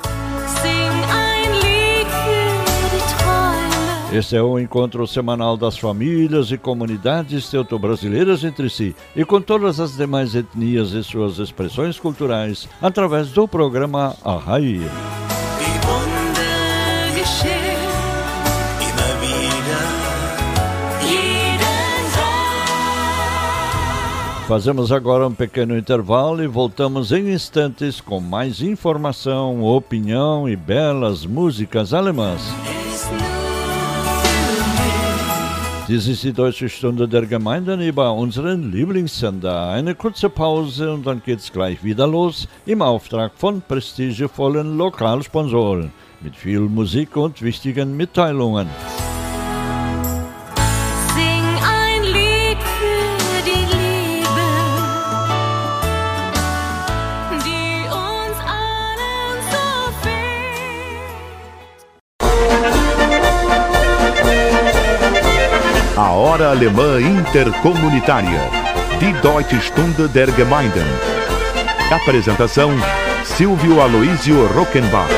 Este 4.12 4.36
é 4.36 4.42
o 4.42 4.60
encontro 4.60 5.06
semanal 5.08 5.56
das 5.56 5.76
famílias 5.76 6.52
e 6.52 6.56
comunidades 6.56 7.50
teuto-brasileiras 7.50 8.44
entre 8.44 8.70
si 8.70 8.94
e 9.14 9.24
com 9.24 9.40
todas 9.40 9.80
as 9.80 9.96
demais 9.96 10.36
etnias 10.36 10.92
e 10.92 11.02
suas 11.02 11.38
expressões 11.38 11.98
culturais 11.98 12.68
através 12.80 13.30
do 13.30 13.48
programa 13.48 14.14
Arrai. 14.24 14.80
Fazemos 24.48 24.90
agora 24.90 25.28
um 25.28 25.34
pequeno 25.34 25.76
intervalo 25.76 26.42
e 26.42 26.46
voltamos 26.46 27.12
em 27.12 27.34
instantes 27.34 28.00
com 28.00 28.18
mais 28.18 28.62
informação, 28.62 29.62
opinião 29.62 30.48
e 30.48 30.56
belas 30.56 31.26
músicas 31.26 31.92
alemãs. 31.92 32.40
Dies 35.86 36.22
die 36.22 36.32
Deutsche 36.32 36.66
Stunde 36.66 37.06
der 37.06 37.26
Gemeinden 37.26 37.82
über 37.82 38.10
unseren 38.14 38.70
Lieblingssender. 38.70 39.68
Eine 39.68 39.94
kurze 39.94 40.30
Pause 40.30 40.94
und 40.94 41.06
dann 41.06 41.20
geht's 41.22 41.52
gleich 41.52 41.84
wieder 41.84 42.06
los 42.06 42.48
im 42.64 42.80
Auftrag 42.80 43.32
von 43.36 43.60
prestigevollen 43.60 44.78
Lokalsponsoren 44.78 45.92
mit 46.22 46.34
viel 46.34 46.60
Musik 46.60 47.18
und 47.18 47.42
wichtigen 47.42 47.98
Mitteilungen. 47.98 48.66
Hora 66.38 66.50
Alemã 66.50 67.00
Intercomunitária. 67.00 68.40
Die 69.00 69.12
Deutsche 69.20 69.60
Stunde 69.60 70.08
der 70.08 70.28
Gemeinden. 70.28 70.86
Apresentação: 71.90 72.70
Silvio 73.24 73.82
Aloísio 73.82 74.46
Rockenbach. 74.54 75.08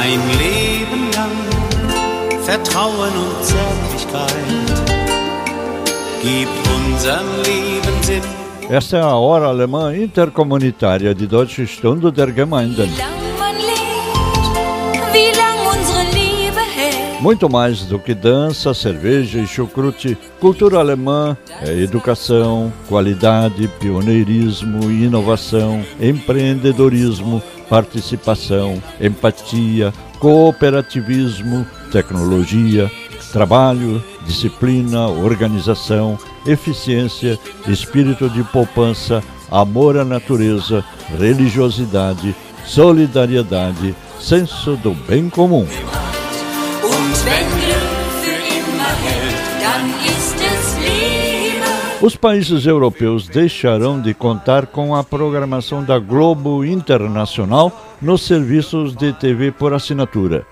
Ein 0.00 0.20
Leben 0.38 1.10
lang 1.16 1.36
Vertrauen 2.44 3.10
und 3.10 3.44
Zärtlichkeit 3.44 4.30
gibt 6.22 6.68
unserem 6.68 7.26
Leben 7.42 8.02
Sinn. 8.02 8.22
Esta 8.70 8.96
é 8.96 9.00
a 9.00 9.16
Hora 9.16 9.48
Alemã 9.48 9.92
Intercomunitária 9.96 11.16
de 11.16 11.26
Deutsche 11.26 11.66
Stunde 11.66 12.12
der 12.12 12.30
Gemeinden. 12.30 12.88
Muito 17.20 17.50
mais 17.50 17.82
do 17.82 17.98
que 17.98 18.14
dança, 18.14 18.72
cerveja 18.72 19.40
e 19.40 19.46
chucrute, 19.46 20.16
cultura 20.40 20.78
alemã 20.78 21.36
é 21.60 21.70
educação, 21.70 22.72
qualidade, 22.88 23.68
pioneirismo, 23.78 24.90
inovação, 24.90 25.84
empreendedorismo, 26.00 27.42
participação, 27.68 28.82
empatia, 28.98 29.92
cooperativismo, 30.18 31.66
tecnologia, 31.92 32.90
trabalho, 33.32 34.02
disciplina, 34.26 35.06
organização, 35.06 36.18
eficiência, 36.46 37.38
espírito 37.68 38.30
de 38.30 38.42
poupança, 38.44 39.22
amor 39.50 39.98
à 39.98 40.06
natureza, 40.06 40.82
religiosidade, 41.18 42.34
solidariedade, 42.64 43.94
senso 44.18 44.74
do 44.76 44.94
bem 44.94 45.28
comum. 45.28 45.66
Os 52.02 52.16
países 52.16 52.64
europeus 52.64 53.28
deixarão 53.28 54.00
de 54.00 54.14
contar 54.14 54.66
com 54.66 54.96
a 54.96 55.04
programação 55.04 55.84
da 55.84 55.98
Globo 55.98 56.64
Internacional 56.64 57.70
nos 58.00 58.22
serviços 58.22 58.96
de 58.96 59.12
TV 59.12 59.52
por 59.52 59.74
assinatura. 59.74 60.46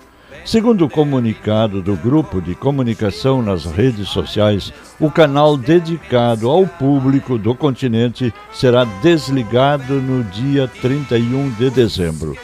Segundo 0.45 0.85
o 0.85 0.91
comunicado 0.91 1.81
do 1.81 1.97
grupo 1.97 2.43
de 2.43 2.55
comunicação 2.55 3.41
nas 3.43 3.65
redes 3.65 4.09
sociais, 4.09 4.73
o 5.01 5.11
canal 5.11 5.57
dedicado 5.57 6.51
ao 6.51 6.67
público 6.67 7.39
do 7.39 7.55
continente 7.55 8.33
será 8.53 8.85
desligado 8.85 9.95
no 9.95 10.25
dia 10.25 10.69
31 10.83 11.51
de 11.51 11.71
dezembro. 11.71 12.37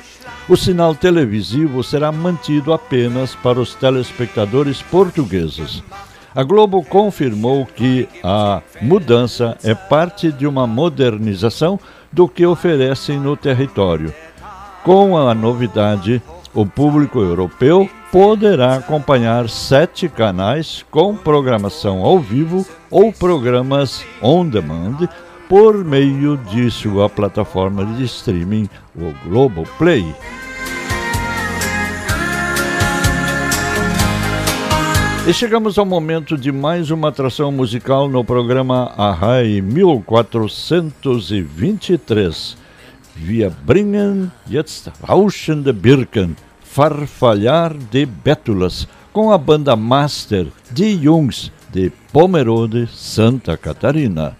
O 0.46 0.56
sinal 0.56 0.94
televisivo 0.94 1.82
será 1.82 2.12
mantido 2.12 2.74
apenas 2.74 3.34
para 3.34 3.58
os 3.58 3.74
telespectadores 3.74 4.82
portugueses. 4.82 5.82
A 6.34 6.42
Globo 6.42 6.82
confirmou 6.82 7.64
que 7.64 8.06
a 8.22 8.60
mudança 8.82 9.56
é 9.64 9.74
parte 9.74 10.30
de 10.30 10.46
uma 10.46 10.66
modernização 10.66 11.80
do 12.12 12.28
que 12.28 12.44
oferecem 12.44 13.18
no 13.18 13.38
território. 13.38 14.12
Com 14.82 15.16
a 15.16 15.34
novidade, 15.34 16.20
o 16.52 16.66
público 16.66 17.20
europeu 17.20 17.88
poderá 18.12 18.76
acompanhar 18.76 19.48
sete 19.48 20.10
canais 20.10 20.84
com 20.90 21.16
programação 21.16 22.02
ao 22.02 22.18
vivo 22.18 22.66
ou 22.90 23.10
programas 23.12 24.04
on 24.20 24.46
demand 24.46 25.08
por 25.48 25.84
meio 25.84 26.36
de 26.36 26.70
sua 26.70 27.08
plataforma 27.08 27.84
de 27.84 28.04
streaming, 28.04 28.68
o 28.96 29.12
Globoplay. 29.28 30.04
E 35.26 35.32
chegamos 35.32 35.78
ao 35.78 35.86
momento 35.86 36.36
de 36.36 36.52
mais 36.52 36.90
uma 36.90 37.08
atração 37.08 37.50
musical 37.50 38.10
no 38.10 38.22
programa 38.22 38.92
Arrai 38.94 39.62
1423. 39.62 42.58
Wir 43.16 43.50
bringen 43.64 44.30
jetzt 44.46 44.92
Rauschende 45.02 45.72
Birken, 45.72 46.36
Farfalhar 46.62 47.72
de 47.90 48.04
Bétulas, 48.04 48.86
com 49.14 49.32
a 49.32 49.38
banda 49.38 49.74
Master 49.76 50.48
de 50.70 51.02
Jungs 51.02 51.50
de 51.72 51.90
Pomerode, 52.12 52.86
Santa 52.92 53.56
Catarina. 53.56 54.36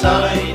time. 0.00 0.47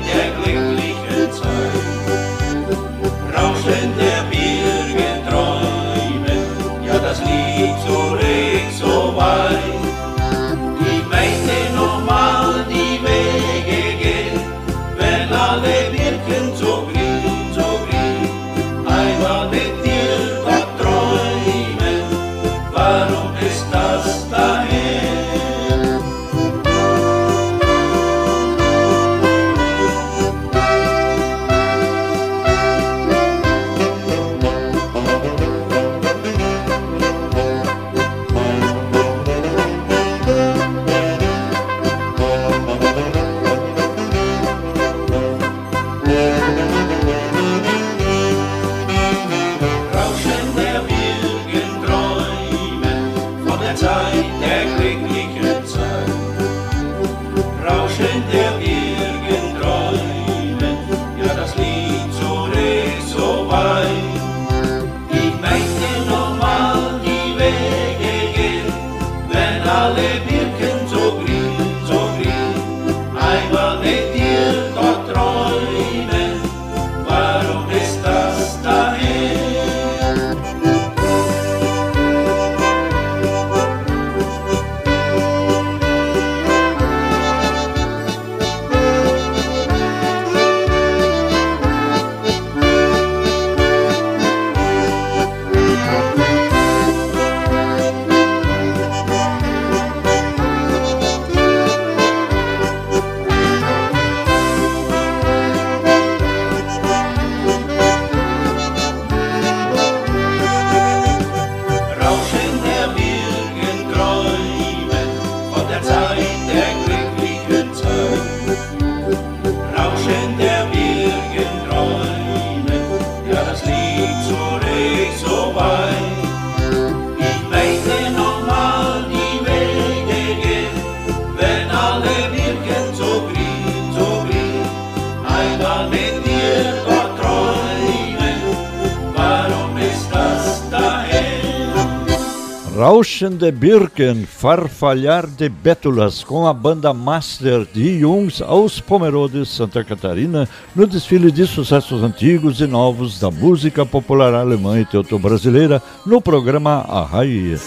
Rauschen 143.14 143.38
de 143.38 143.52
Birken, 143.52 144.26
Farfalhar 144.26 145.28
de 145.28 145.48
Bétulas, 145.48 146.24
com 146.24 146.48
a 146.48 146.52
banda 146.52 146.92
Master 146.92 147.64
de 147.72 148.00
Jungs 148.00 148.42
aos 148.42 148.80
Pomerodes, 148.80 149.50
Santa 149.50 149.84
Catarina, 149.84 150.48
no 150.74 150.84
desfile 150.84 151.30
de 151.30 151.46
sucessos 151.46 152.02
antigos 152.02 152.60
e 152.60 152.66
novos 152.66 153.20
da 153.20 153.30
música 153.30 153.86
popular 153.86 154.34
alemã 154.34 154.80
e 154.80 154.84
teuto-brasileira, 154.84 155.80
no 156.04 156.20
programa 156.20 156.84
A 156.88 157.04
Raiz. 157.04 157.62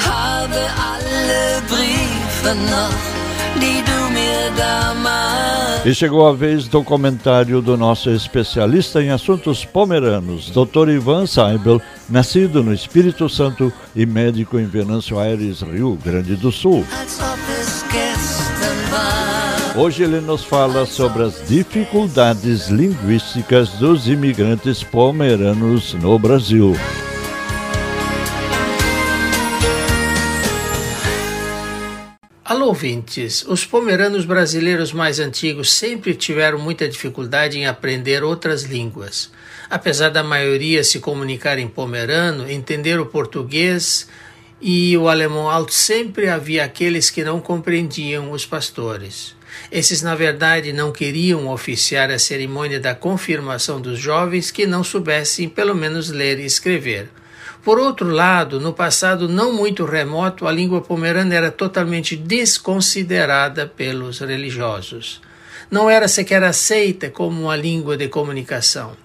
Habe 0.00 0.54
Sache 2.42 2.54
noch, 2.54 3.60
die 3.60 3.82
du 3.82 4.14
mir. 4.14 4.34
E 5.86 5.92
chegou 5.92 6.26
a 6.26 6.32
vez 6.32 6.66
do 6.66 6.82
comentário 6.82 7.60
do 7.60 7.76
nosso 7.76 8.08
especialista 8.08 9.02
em 9.02 9.10
assuntos 9.10 9.66
pomeranos, 9.66 10.50
Dr. 10.50 10.88
Ivan 10.88 11.26
Seibel, 11.26 11.78
nascido 12.08 12.62
no 12.62 12.72
Espírito 12.72 13.28
Santo 13.28 13.70
e 13.94 14.06
médico 14.06 14.58
em 14.58 14.64
Venâncio 14.64 15.18
Aires, 15.18 15.60
Rio 15.60 15.98
Grande 16.02 16.36
do 16.36 16.50
Sul. 16.50 16.86
Hoje 19.76 20.04
ele 20.04 20.22
nos 20.22 20.42
fala 20.42 20.86
sobre 20.86 21.24
as 21.24 21.46
dificuldades 21.46 22.68
linguísticas 22.68 23.68
dos 23.70 24.08
imigrantes 24.08 24.82
pomeranos 24.82 25.92
no 25.92 26.18
Brasil. 26.18 26.74
Alô, 32.46 32.66
ouvintes! 32.66 33.42
Os 33.48 33.64
pomeranos 33.64 34.26
brasileiros 34.26 34.92
mais 34.92 35.18
antigos 35.18 35.72
sempre 35.72 36.14
tiveram 36.14 36.58
muita 36.58 36.86
dificuldade 36.86 37.56
em 37.58 37.64
aprender 37.64 38.22
outras 38.22 38.64
línguas. 38.64 39.30
Apesar 39.70 40.10
da 40.10 40.22
maioria 40.22 40.84
se 40.84 41.00
comunicar 41.00 41.58
em 41.58 41.66
pomerano, 41.66 42.46
entender 42.46 43.00
o 43.00 43.06
português 43.06 44.06
e 44.60 44.94
o 44.94 45.08
alemão 45.08 45.48
alto, 45.48 45.72
sempre 45.72 46.28
havia 46.28 46.64
aqueles 46.64 47.08
que 47.08 47.24
não 47.24 47.40
compreendiam 47.40 48.30
os 48.30 48.44
pastores. 48.44 49.34
Esses, 49.72 50.02
na 50.02 50.14
verdade, 50.14 50.70
não 50.70 50.92
queriam 50.92 51.48
oficiar 51.48 52.10
a 52.10 52.18
cerimônia 52.18 52.78
da 52.78 52.94
confirmação 52.94 53.80
dos 53.80 53.98
jovens 53.98 54.50
que 54.50 54.66
não 54.66 54.84
soubessem 54.84 55.48
pelo 55.48 55.74
menos 55.74 56.10
ler 56.10 56.38
e 56.38 56.44
escrever. 56.44 57.08
Por 57.64 57.78
outro 57.78 58.10
lado, 58.10 58.60
no 58.60 58.74
passado 58.74 59.26
não 59.26 59.54
muito 59.54 59.86
remoto, 59.86 60.46
a 60.46 60.52
língua 60.52 60.82
pomerana 60.82 61.34
era 61.34 61.50
totalmente 61.50 62.14
desconsiderada 62.14 63.66
pelos 63.66 64.18
religiosos. 64.18 65.22
Não 65.70 65.88
era 65.88 66.06
sequer 66.06 66.44
aceita 66.44 67.08
como 67.08 67.44
uma 67.44 67.56
língua 67.56 67.96
de 67.96 68.06
comunicação. 68.08 69.03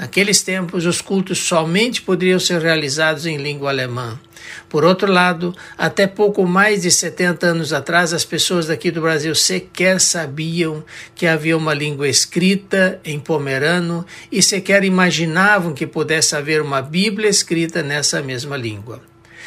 Naqueles 0.00 0.40
tempos, 0.40 0.86
os 0.86 1.02
cultos 1.02 1.36
somente 1.40 2.00
poderiam 2.00 2.40
ser 2.40 2.62
realizados 2.62 3.26
em 3.26 3.36
língua 3.36 3.68
alemã. 3.68 4.18
Por 4.66 4.82
outro 4.82 5.12
lado, 5.12 5.54
até 5.76 6.06
pouco 6.06 6.46
mais 6.46 6.80
de 6.80 6.90
70 6.90 7.48
anos 7.48 7.70
atrás, 7.70 8.14
as 8.14 8.24
pessoas 8.24 8.68
daqui 8.68 8.90
do 8.90 9.02
Brasil 9.02 9.34
sequer 9.34 10.00
sabiam 10.00 10.82
que 11.14 11.26
havia 11.26 11.54
uma 11.54 11.74
língua 11.74 12.08
escrita 12.08 12.98
em 13.04 13.20
pomerano 13.20 14.06
e 14.32 14.42
sequer 14.42 14.84
imaginavam 14.84 15.74
que 15.74 15.86
pudesse 15.86 16.34
haver 16.34 16.62
uma 16.62 16.80
Bíblia 16.80 17.28
escrita 17.28 17.82
nessa 17.82 18.22
mesma 18.22 18.56
língua. 18.56 19.02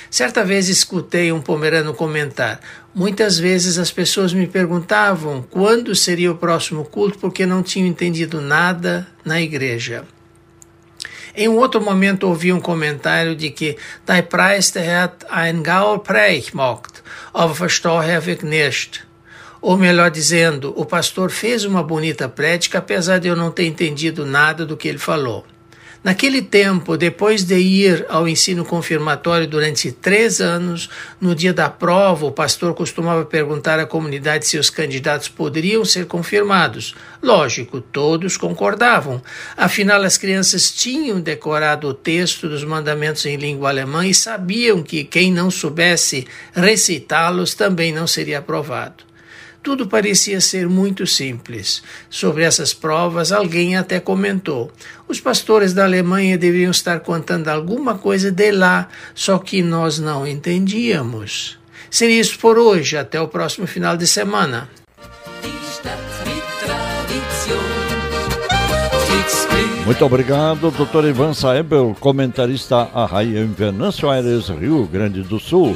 Certa 0.08 0.46
vez 0.46 0.70
escutei 0.70 1.32
um 1.32 1.42
pomerano 1.42 1.96
comentar: 1.96 2.60
Muitas 2.94 3.39
vezes 3.39 3.80
as 3.80 3.89
pessoas 3.89 4.32
me 4.32 4.46
perguntavam 4.46 5.44
quando 5.50 5.96
seria 5.96 6.32
o 6.32 6.38
próximo 6.38 6.86
culto 6.86 7.18
porque 7.18 7.44
não 7.44 7.63
tinham 7.63 7.88
entendido 7.88 8.39
nada 8.39 9.08
na 9.26 9.42
igreja. 9.42 10.06
Em 11.36 11.50
um 11.50 11.58
outro 11.58 11.82
momento 11.82 12.28
ouvi 12.28 12.54
um 12.54 12.62
comentário 12.62 13.36
de 13.36 13.50
que 13.50 13.76
Die 14.08 14.22
Priester 14.22 14.84
hat 14.88 15.26
ein 15.32 15.63
Gaul 15.63 16.00
Preich 16.00 16.52
gemacht, 16.52 17.02
aber 17.34 17.56
verstehe 17.56 18.19
ich 18.19 18.43
nicht. 18.43 19.04
Ou 19.60 19.78
melhor 19.78 20.12
dizendo, 20.12 20.74
o 20.76 20.86
pastor 20.86 21.32
fez 21.32 21.63
uma 21.63 21.82
bonita 21.82 22.30
prédica 22.30 22.80
apesar 22.80 23.19
de 23.19 23.30
eu 23.30 23.36
não 23.36 23.50
ter 23.50 23.65
entendido 23.65 24.26
nada 24.26 24.65
do 24.65 24.78
que 24.78 24.88
ele 24.88 25.00
falou. 25.00 25.46
Naquele 26.04 26.42
tempo, 26.42 26.98
depois 26.98 27.46
de 27.46 27.58
ir 27.58 28.06
ao 28.10 28.28
ensino 28.28 28.66
confirmatório 28.66 29.48
durante 29.48 29.89
três 29.89 30.42
anos, 30.42 30.89
no 31.20 31.34
dia 31.34 31.54
da 31.54 31.70
prova, 31.70 32.26
o 32.26 32.32
pastor 32.32 32.74
costumava 32.74 33.24
perguntar 33.24 33.80
à 33.80 33.86
comunidade 33.86 34.46
se 34.46 34.58
os 34.58 34.70
candidatos 34.70 35.30
poderiam 35.30 35.86
ser 35.86 36.06
confirmados. 36.06 36.94
Lógico, 37.22 37.80
todos 37.80 38.36
concordavam. 38.36 39.22
Afinal, 39.56 40.04
as 40.04 40.18
crianças 40.18 40.70
tinham 40.74 41.22
decorado 41.22 41.88
o 41.88 41.94
texto 41.94 42.50
dos 42.50 42.66
mandamentos 42.66 43.26
em 43.26 43.38
língua 43.38 43.70
alemã 43.70 44.06
e 44.06 44.13
sabiam 44.13 44.84
que 44.84 45.06
quem 45.06 45.32
não 45.32 45.50
soubesse 45.50 46.28
recitá-los 46.54 47.54
também 47.54 47.94
não 47.94 48.08
seria 48.08 48.39
aprovado. 48.39 49.12
Tudo 49.63 49.88
parecia 49.88 50.41
ser 50.41 50.67
muito 50.67 51.08
simples. 51.08 51.82
Sobre 52.10 52.43
essas 52.43 52.73
provas, 52.73 53.32
alguém 53.32 53.78
até 53.78 53.97
comentou: 53.97 54.69
os 55.08 55.21
pastores 55.21 55.73
da 55.73 55.86
Alemanha 55.86 56.38
deveriam 56.38 56.69
estar 56.69 56.99
contando 56.99 57.47
alguma 57.47 57.97
coisa 57.97 58.30
de 58.30 58.52
lá, 58.52 58.89
só 59.15 59.39
que 59.39 59.63
nós 59.63 59.97
não 59.99 60.28
entendíamos. 60.28 61.58
Seria 61.89 62.19
isso 62.19 62.38
por 62.39 62.58
hoje. 62.58 62.97
Até 62.97 63.21
o 63.21 63.28
próximo 63.30 63.65
final 63.65 63.95
de 63.95 64.06
semana. 64.06 64.69
Muito 69.86 70.06
obrigado, 70.06 70.71
Dr. 70.71 71.08
Ivan 71.10 71.34
Saebel, 71.34 71.95
comentarista 71.99 72.89
a 72.93 73.06
Raia 73.06 73.39
em 73.39 73.52
Venâncio 73.52 74.10
Aires, 74.10 74.47
Rio 74.47 74.86
Grande 74.88 75.21
do 75.23 75.39
Sul. 75.39 75.76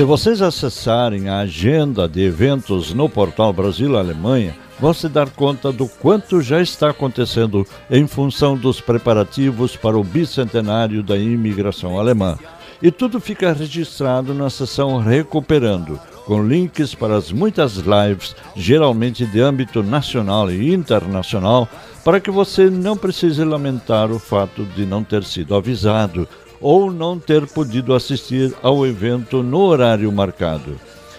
Se 0.00 0.04
vocês 0.04 0.40
acessarem 0.40 1.28
a 1.28 1.40
agenda 1.40 2.08
de 2.08 2.22
eventos 2.22 2.94
no 2.94 3.06
portal 3.06 3.52
Brasil 3.52 3.98
Alemanha, 3.98 4.56
vão 4.78 4.94
se 4.94 5.10
dar 5.10 5.28
conta 5.28 5.70
do 5.70 5.86
quanto 5.86 6.40
já 6.40 6.58
está 6.62 6.88
acontecendo 6.88 7.66
em 7.90 8.06
função 8.06 8.56
dos 8.56 8.80
preparativos 8.80 9.76
para 9.76 9.98
o 9.98 10.02
bicentenário 10.02 11.02
da 11.02 11.18
imigração 11.18 12.00
alemã. 12.00 12.38
E 12.80 12.90
tudo 12.90 13.20
fica 13.20 13.52
registrado 13.52 14.32
na 14.32 14.48
seção 14.48 14.96
Recuperando, 14.96 16.00
com 16.24 16.48
links 16.48 16.94
para 16.94 17.18
as 17.18 17.30
muitas 17.30 17.74
lives, 17.74 18.34
geralmente 18.56 19.26
de 19.26 19.38
âmbito 19.38 19.82
nacional 19.82 20.50
e 20.50 20.72
internacional, 20.72 21.68
para 22.02 22.18
que 22.18 22.30
você 22.30 22.70
não 22.70 22.96
precise 22.96 23.44
lamentar 23.44 24.10
o 24.10 24.18
fato 24.18 24.64
de 24.64 24.86
não 24.86 25.04
ter 25.04 25.22
sido 25.24 25.54
avisado 25.54 26.26
ou 26.60 26.90
não 26.92 27.18
ter 27.18 27.46
podido 27.46 27.94
assistir 27.94 28.54
ao 28.62 28.86
evento 28.86 29.42
no 29.42 29.60
horário 29.60 30.10
marcado. 30.12 30.78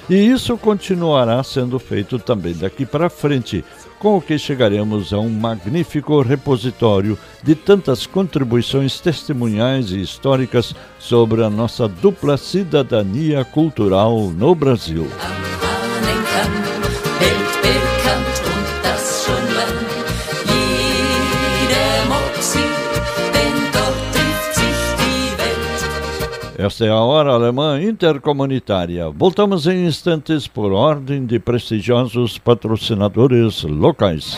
E 0.10 0.16
isso 0.16 0.58
continuará 0.58 1.42
sendo 1.44 1.80
feito 1.80 2.20
também 2.20 2.54
daqui 2.54 2.86
para 2.86 3.10
frente, 3.10 3.64
com 3.98 4.18
o 4.18 4.22
que 4.22 4.38
chegaremos 4.38 5.14
a 5.14 5.20
um 5.20 5.30
magnífico 5.30 6.22
repositório 6.22 7.18
de 7.42 7.56
tantas 7.56 8.06
contribuições 8.06 9.00
testemunhais 9.00 9.92
e 9.92 10.02
históricas 10.02 10.76
sobre 11.00 11.44
a 11.44 11.50
nossa 11.50 11.88
dupla 11.88 12.36
cidadania 12.36 13.46
cultural 13.46 14.32
no 14.32 14.54
Brasil. 14.54 15.08
Esta 26.64 26.86
é 26.86 26.90
a 26.90 27.00
Hora 27.00 27.32
Alemã 27.32 27.82
Intercomunitária. 27.82 29.10
Voltamos 29.10 29.66
em 29.66 29.88
instantes 29.88 30.46
por 30.48 30.72
ordem 30.72 31.26
de 31.26 31.40
prestigiosos 31.40 32.38
patrocinadores 32.38 33.64
locais. 33.64 34.38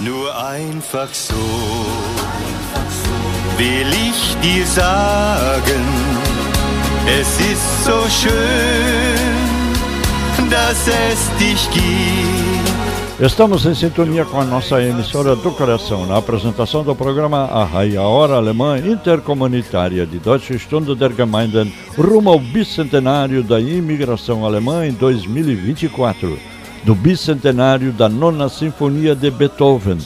Nur 0.00 0.32
einfach 0.36 1.14
so 1.14 1.36
will 3.56 3.92
ich 3.92 4.36
dir 4.42 4.66
sagen, 4.66 5.84
es 7.06 7.38
ist 7.38 7.84
so 7.84 8.04
schön, 8.08 8.32
dass 10.50 10.88
es 10.88 11.30
dich 11.38 11.70
gibt. 11.70 12.57
Estamos 13.20 13.66
em 13.66 13.74
sintonia 13.74 14.24
com 14.24 14.40
a 14.40 14.44
nossa 14.44 14.80
emissora 14.80 15.34
do 15.34 15.50
coração. 15.50 16.06
Na 16.06 16.18
apresentação 16.18 16.84
do 16.84 16.94
programa 16.94 17.46
A 17.46 17.64
Raia 17.64 18.00
Hora 18.00 18.34
Alemã 18.34 18.78
Intercomunitária 18.78 20.06
de 20.06 20.20
Deutsche 20.20 20.56
Stunde 20.56 20.94
der 20.94 21.12
Gemeinden 21.12 21.74
rumo 21.96 22.30
ao 22.30 22.38
bicentenário 22.38 23.42
da 23.42 23.60
imigração 23.60 24.46
alemã 24.46 24.86
em 24.86 24.92
2024, 24.92 26.38
do 26.84 26.94
bicentenário 26.94 27.90
da 27.90 28.08
Nona 28.08 28.48
Sinfonia 28.48 29.16
de 29.16 29.32
Beethoven, 29.32 29.98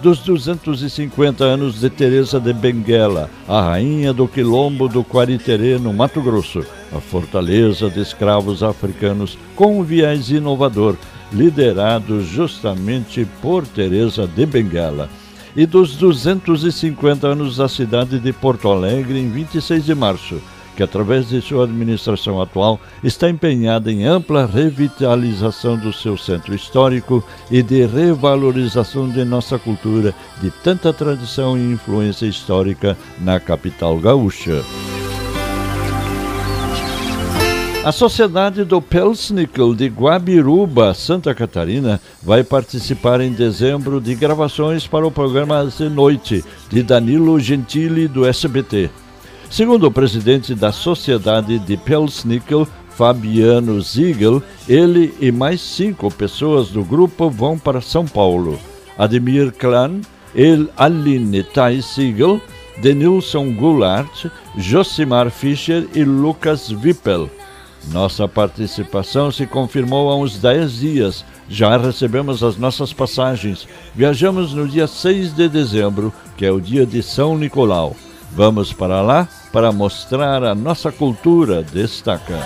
dos 0.00 0.20
250 0.20 1.42
anos 1.42 1.80
de 1.80 1.90
Teresa 1.90 2.38
de 2.38 2.52
Benguela, 2.52 3.28
a 3.48 3.60
rainha 3.60 4.12
do 4.12 4.28
quilombo 4.28 4.88
do 4.88 5.02
Quariterê, 5.02 5.76
no 5.76 5.92
Mato 5.92 6.22
Grosso, 6.22 6.64
a 6.96 7.00
fortaleza 7.00 7.90
de 7.90 8.00
escravos 8.00 8.62
africanos 8.62 9.36
com 9.56 9.80
um 9.80 9.82
viés 9.82 10.30
inovador 10.30 10.94
liderado 11.32 12.22
justamente 12.22 13.26
por 13.40 13.66
Teresa 13.66 14.26
de 14.26 14.46
Bengala, 14.46 15.08
e 15.56 15.66
dos 15.66 15.96
250 15.96 17.26
anos 17.26 17.56
da 17.56 17.68
cidade 17.68 18.18
de 18.18 18.32
Porto 18.32 18.68
Alegre 18.68 19.18
em 19.18 19.28
26 19.28 19.84
de 19.84 19.94
março, 19.94 20.40
que, 20.76 20.82
através 20.82 21.28
de 21.28 21.40
sua 21.42 21.64
administração 21.64 22.40
atual, 22.40 22.80
está 23.02 23.28
empenhada 23.28 23.90
em 23.90 24.04
ampla 24.04 24.46
revitalização 24.46 25.76
do 25.76 25.92
seu 25.92 26.16
centro 26.16 26.54
histórico 26.54 27.22
e 27.50 27.62
de 27.62 27.84
revalorização 27.84 29.08
de 29.08 29.24
nossa 29.24 29.58
cultura 29.58 30.14
de 30.40 30.50
tanta 30.50 30.92
tradição 30.92 31.58
e 31.58 31.72
influência 31.72 32.26
histórica 32.26 32.96
na 33.18 33.38
capital 33.40 33.98
gaúcha. 33.98 34.62
A 37.82 37.92
Sociedade 37.92 38.62
do 38.62 38.82
Pelsnickel 38.82 39.74
de 39.74 39.86
Guabiruba, 39.86 40.92
Santa 40.92 41.34
Catarina, 41.34 41.98
vai 42.22 42.44
participar 42.44 43.22
em 43.22 43.32
dezembro 43.32 44.02
de 44.02 44.14
gravações 44.14 44.86
para 44.86 45.06
o 45.06 45.10
programa 45.10 45.64
de 45.64 45.88
noite 45.88 46.44
de 46.68 46.82
Danilo 46.82 47.40
Gentili 47.40 48.06
do 48.06 48.26
SBT. 48.26 48.90
Segundo 49.50 49.86
o 49.86 49.90
presidente 49.90 50.54
da 50.54 50.70
Sociedade 50.72 51.58
de 51.58 51.74
Pelsnickel, 51.78 52.68
Fabiano 52.90 53.80
Ziegel, 53.80 54.42
ele 54.68 55.14
e 55.18 55.32
mais 55.32 55.62
cinco 55.62 56.12
pessoas 56.12 56.68
do 56.68 56.84
grupo 56.84 57.30
vão 57.30 57.58
para 57.58 57.80
São 57.80 58.04
Paulo. 58.04 58.60
Ademir 58.98 59.52
Klan, 59.52 60.02
El 60.34 60.68
Aline 60.76 61.42
Thais 61.42 61.86
Siegel, 61.86 62.42
Denilson 62.82 63.54
Goulart, 63.54 64.26
Josimar 64.58 65.30
Fischer 65.30 65.88
e 65.94 66.04
Lucas 66.04 66.70
Wippel. 66.70 67.30
Nossa 67.88 68.28
participação 68.28 69.32
se 69.32 69.46
confirmou 69.46 70.10
há 70.10 70.16
uns 70.16 70.38
10 70.38 70.72
dias. 70.72 71.24
Já 71.48 71.76
recebemos 71.76 72.42
as 72.42 72.56
nossas 72.56 72.92
passagens. 72.92 73.66
Viajamos 73.94 74.52
no 74.52 74.68
dia 74.68 74.86
6 74.86 75.34
de 75.34 75.48
dezembro, 75.48 76.12
que 76.36 76.44
é 76.44 76.52
o 76.52 76.60
dia 76.60 76.86
de 76.86 77.02
São 77.02 77.36
Nicolau. 77.36 77.96
Vamos 78.32 78.72
para 78.72 79.00
lá 79.00 79.28
para 79.52 79.72
mostrar 79.72 80.44
a 80.44 80.54
nossa 80.54 80.92
cultura, 80.92 81.62
destaca. 81.62 82.38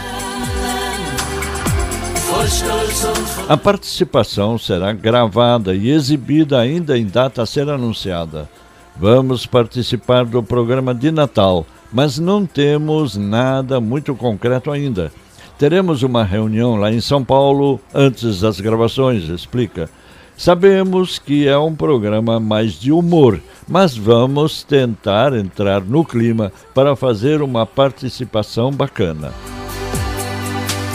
A 3.49 3.57
participação 3.57 4.59
será 4.59 4.93
gravada 4.93 5.75
e 5.75 5.91
exibida 5.91 6.59
ainda 6.59 6.97
em 6.97 7.07
data 7.07 7.43
a 7.43 7.47
ser 7.47 7.69
anunciada. 7.69 8.49
Vamos 8.97 9.45
participar 9.45 10.25
do 10.25 10.43
programa 10.43 10.95
de 10.95 11.11
Natal, 11.11 11.67
mas 11.93 12.19
não 12.19 12.47
temos 12.47 13.17
nada 13.17 13.81
muito 13.81 14.15
concreto 14.15 14.71
ainda. 14.71 15.13
Teremos 15.59 16.03
uma 16.03 16.25
reunião 16.25 16.77
lá 16.77 16.93
em 16.93 17.01
São 17.01 17.25
Paulo 17.25 17.81
antes 17.95 18.41
das 18.41 18.61
gravações, 18.61 19.29
explica. 19.29 19.89
Sabemos 20.37 21.19
que 21.19 21.47
é 21.47 21.57
um 21.57 21.75
programa 21.77 22.41
mais 22.41 22.73
de 22.73 22.91
humor, 22.91 23.41
mas 23.69 23.97
vamos 23.97 24.65
tentar 24.65 25.33
entrar 25.33 25.81
no 25.81 26.05
clima 26.05 26.53
para 26.75 26.97
fazer 26.97 27.41
uma 27.41 27.65
participação 27.65 28.73
bacana. 28.73 29.33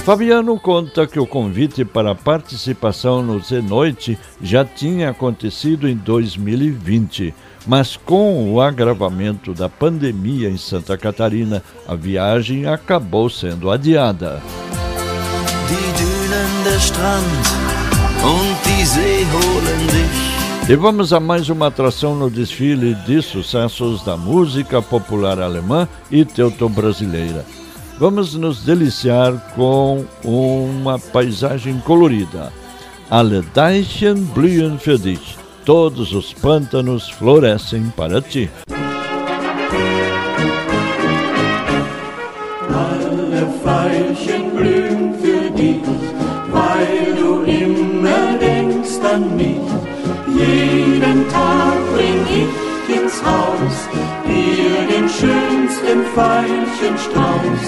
Fabiano 0.04 0.60
conta 0.60 1.08
que 1.08 1.20
o 1.20 1.26
convite 1.26 1.86
para 1.86 2.14
participação 2.14 3.22
no 3.22 3.40
Zenoite 3.40 4.18
já 4.42 4.66
tinha 4.66 5.12
acontecido 5.12 5.88
em 5.88 5.96
2020 5.96 7.34
mas 7.68 7.98
com 7.98 8.54
o 8.54 8.62
agravamento 8.62 9.54
da 9.54 9.70
pandemia 9.70 10.50
em 10.50 10.58
Santa 10.58 10.98
Catarina, 10.98 11.64
a 11.88 11.96
viagem 11.96 12.66
acabou 12.66 13.30
sendo 13.30 13.70
adiada. 13.70 14.42
E 20.68 20.76
vamos 20.76 21.14
a 21.14 21.20
mais 21.20 21.50
uma 21.50 21.68
atração 21.68 22.16
no 22.16 22.30
desfile 22.30 22.94
de 23.06 23.22
sucessos 23.22 24.04
da 24.04 24.16
música 24.16 24.82
popular 24.82 25.40
alemã 25.40 25.88
e 26.12 26.24
teuto-brasileira. 26.24 27.46
Vamos 27.98 28.36
nos 28.36 28.64
deliciar 28.64 29.34
com 29.56 30.06
uma 30.24 30.98
paisagem 30.98 31.80
colorida. 31.80 32.54
Alle 33.10 33.42
Deichen 33.56 34.24
blühen 34.36 34.78
für 34.78 35.00
dich 35.00 35.49
todos 35.66 36.14
os 36.14 36.34
pântanos 36.34 37.10
florescem 37.10 37.90
para 37.96 38.22
ti. 38.22 38.50
Alle 42.70 43.46
Veilchen 43.64 44.52
blühen 44.56 45.14
für 45.22 45.50
dich, 45.52 45.82
weil 46.52 47.16
du 47.16 47.44
immer 47.44 48.38
denkst 48.40 49.00
an 49.04 49.36
mich. 49.36 49.70
Jeden 50.28 51.28
Tag 51.30 51.78
bring 51.94 52.26
ich 52.42 52.96
ins 52.96 53.22
Haus 53.24 53.90
dir 54.26 54.88
den 54.88 55.08
schönsten 55.10 56.00
Veilchenstrauß 56.16 57.66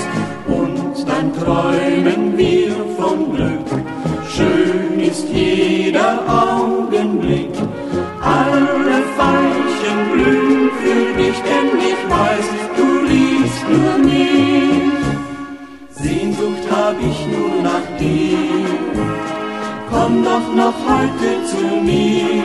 und 0.48 1.08
dann 1.08 1.34
träumen 1.34 2.38
wir 2.38 2.76
vom 2.98 3.36
Glück. 3.36 3.68
Schön 4.34 5.00
ist 5.00 5.28
jeder 5.30 6.20
Augenblick 6.28 6.81
Veilchen 9.82 10.12
blühen 10.12 10.70
für 10.82 11.18
dich, 11.18 11.38
denn 11.42 11.80
ich 11.80 12.02
weiß, 12.10 12.48
du 12.78 12.88
liebst 13.08 13.66
nur 13.70 13.98
mich. 13.98 14.92
Sehnsucht 15.90 16.66
hab 16.70 16.96
ich 17.00 17.28
nur 17.28 17.62
nach 17.64 17.98
dir, 18.00 18.38
komm 19.90 20.24
doch 20.24 20.56
noch 20.56 20.74
heute 20.88 21.46
zu 21.46 21.64
mir. 21.84 22.44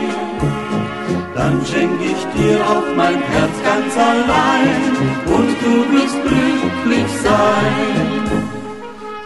Dann 1.34 1.60
schenk 1.66 2.00
ich 2.00 2.40
dir 2.40 2.58
auch 2.60 2.96
mein 2.96 3.20
Herz 3.20 3.56
ganz 3.64 3.96
allein 3.96 4.96
und 5.26 5.56
du 5.62 5.74
wirst 5.92 6.18
glücklich 6.22 7.10
sein. 7.22 8.22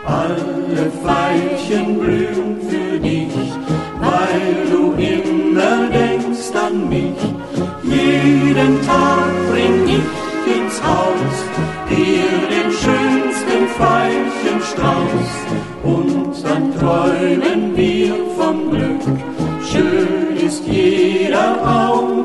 Alle 0.04 0.90
Veilchen 1.04 2.00
blühen 2.00 2.60
für 2.68 2.98
dich, 2.98 3.32
weil 4.00 4.66
du 4.70 4.92
immer 5.00 5.88
denkst 5.92 6.52
an 6.54 6.88
mich. 6.88 7.39
Jeden 7.90 8.80
Tag 8.86 9.30
bring 9.50 9.88
ich 9.88 10.56
ins 10.56 10.80
Haus 10.82 11.36
dir 11.88 12.30
den 12.48 12.70
schönsten 12.70 13.62
Veilchenstrauß 13.78 15.30
und 15.82 16.44
dann 16.44 16.78
träumen 16.78 17.76
wir 17.76 18.14
vom 18.38 18.70
Glück. 18.70 19.02
Schön 19.70 20.36
ist 20.36 20.64
jeder 20.66 21.58
Augenblick. 21.64 22.19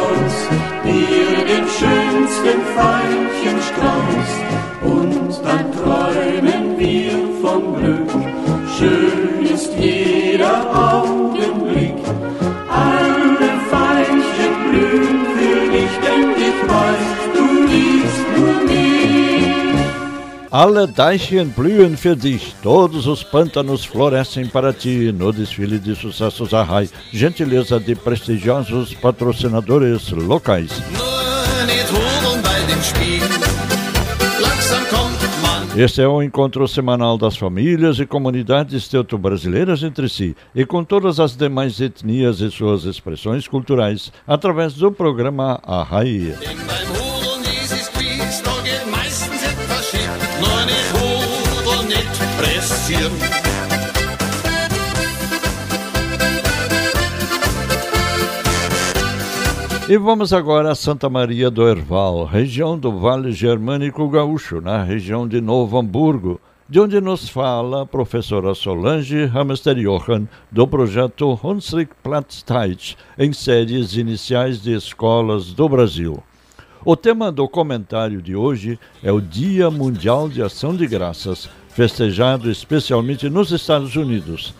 Haus 0.00 0.48
dir 0.82 1.44
den 1.44 1.66
schönsten 1.78 2.60
Veilchenstrauß 2.74 4.32
und 4.82 5.44
dann 5.44 5.66
träumen 5.72 6.78
wir 6.78 7.12
vom 7.42 7.76
Glück. 7.76 8.10
Schön 8.78 9.44
ist 9.54 9.72
jeder 9.78 10.56
Augenblick. 10.74 11.19
Alle 20.52 20.88
Deichen 20.88 21.54
blühen 21.56 21.96
für 21.96 22.16
dich, 22.16 22.56
todos 22.60 23.06
os 23.06 23.22
pântanos 23.22 23.84
florescem 23.84 24.48
para 24.48 24.72
ti 24.72 25.12
no 25.12 25.32
desfile 25.32 25.78
de 25.78 25.94
sucessos 25.94 26.52
Arrai, 26.52 26.90
gentileza 27.12 27.78
de 27.78 27.94
prestigiosos 27.94 28.92
patrocinadores 28.94 30.10
locais. 30.10 30.82
Este 35.76 36.02
é 36.02 36.08
o 36.08 36.20
encontro 36.20 36.66
semanal 36.66 37.16
das 37.16 37.36
famílias 37.36 38.00
e 38.00 38.04
comunidades 38.04 38.88
teuto-brasileiras 38.88 39.84
entre 39.84 40.08
si 40.08 40.34
e 40.52 40.66
com 40.66 40.82
todas 40.82 41.20
as 41.20 41.36
demais 41.36 41.80
etnias 41.80 42.40
e 42.40 42.50
suas 42.50 42.82
expressões 42.86 43.46
culturais, 43.46 44.12
através 44.26 44.74
do 44.74 44.90
programa 44.90 45.60
Arrai. 45.62 46.34
E 59.90 59.98
vamos 59.98 60.32
agora 60.32 60.70
a 60.70 60.74
Santa 60.76 61.10
Maria 61.10 61.50
do 61.50 61.66
Herval, 61.68 62.24
região 62.24 62.78
do 62.78 62.96
Vale 62.96 63.32
Germânico 63.32 64.08
Gaúcho, 64.08 64.60
na 64.60 64.84
região 64.84 65.26
de 65.26 65.40
Novo 65.40 65.76
Hamburgo, 65.76 66.40
de 66.68 66.78
onde 66.78 67.00
nos 67.00 67.28
fala 67.28 67.82
a 67.82 67.86
professora 67.86 68.54
Solange 68.54 69.24
Hamster-Johann, 69.24 70.28
do 70.48 70.64
projeto 70.68 71.36
Hunsrück 71.42 71.92
Platzteit, 72.04 72.96
em 73.18 73.32
séries 73.32 73.96
iniciais 73.96 74.62
de 74.62 74.72
escolas 74.72 75.52
do 75.52 75.68
Brasil. 75.68 76.22
O 76.84 76.94
tema 76.94 77.32
do 77.32 77.48
comentário 77.48 78.22
de 78.22 78.36
hoje 78.36 78.78
é 79.02 79.10
o 79.10 79.20
Dia 79.20 79.72
Mundial 79.72 80.28
de 80.28 80.40
Ação 80.40 80.72
de 80.72 80.86
Graças, 80.86 81.50
festejado 81.70 82.48
especialmente 82.48 83.28
nos 83.28 83.50
Estados 83.50 83.96
Unidos. 83.96 84.54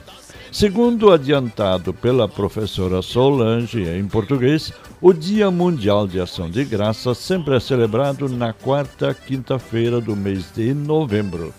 Segundo 0.53 1.13
adiantado 1.13 1.95
pela 1.95 2.27
professora 2.27 3.01
Solange 3.03 3.89
em 3.89 4.05
português, 4.09 4.73
o 5.01 5.13
Dia 5.13 5.49
Mundial 5.49 6.09
de 6.09 6.19
Ação 6.19 6.51
de 6.51 6.65
Graças 6.65 7.19
sempre 7.19 7.55
é 7.55 7.61
celebrado 7.61 8.29
na 8.29 8.53
quarta 8.53 9.15
quinta-feira 9.15 10.01
do 10.01 10.17
mês 10.17 10.51
de 10.53 10.75
novembro. 10.75 11.55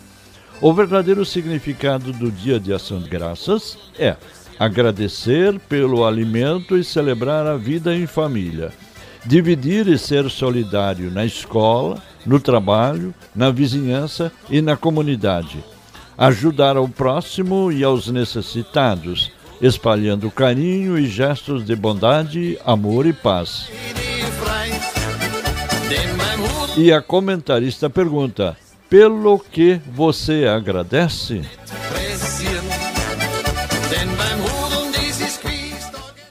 O 0.59 0.73
verdadeiro 0.73 1.25
significado 1.25 2.11
do 2.11 2.29
Dia 2.29 2.59
de 2.59 2.73
Ação 2.73 3.01
de 3.01 3.09
Graças 3.09 3.77
é 3.97 4.17
agradecer 4.59 5.57
pelo 5.69 6.05
alimento 6.05 6.77
e 6.77 6.83
celebrar 6.83 7.47
a 7.47 7.55
vida 7.55 7.95
em 7.95 8.05
família. 8.05 8.73
Dividir 9.25 9.87
e 9.87 9.97
ser 9.97 10.29
solidário 10.29 11.09
na 11.09 11.23
escola, 11.23 11.97
no 12.25 12.41
trabalho, 12.41 13.13
na 13.33 13.51
vizinhança 13.51 14.33
e 14.49 14.61
na 14.61 14.75
comunidade 14.75 15.63
ajudar 16.22 16.78
ao 16.78 16.88
próximo 16.88 17.72
e 17.72 17.84
aos 17.84 18.07
necessitados, 18.07 19.32
espalhando 19.59 20.30
carinho 20.30 20.95
e 20.95 21.07
gestos 21.07 21.65
de 21.65 21.76
bondade, 21.76 22.59
amor 22.63 23.07
e 23.07 23.13
paz. 23.13 23.72
E 26.78 26.93
a 26.93 27.01
comentarista 27.01 27.89
pergunta: 27.89 28.55
pelo 28.88 29.39
que 29.39 29.82
você 29.91 30.45
agradece? 30.45 31.41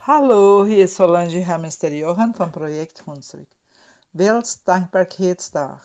Hallo, 0.07 0.66
hier 0.66 0.84
ist 0.84 0.95
Solange 0.95 1.43
Hamester-Johann 1.43 2.32
vom 2.32 2.51
Projekt 2.51 3.03
Hunsrück. 3.07 3.49
Weltdankbarkeitsdag 4.14 5.82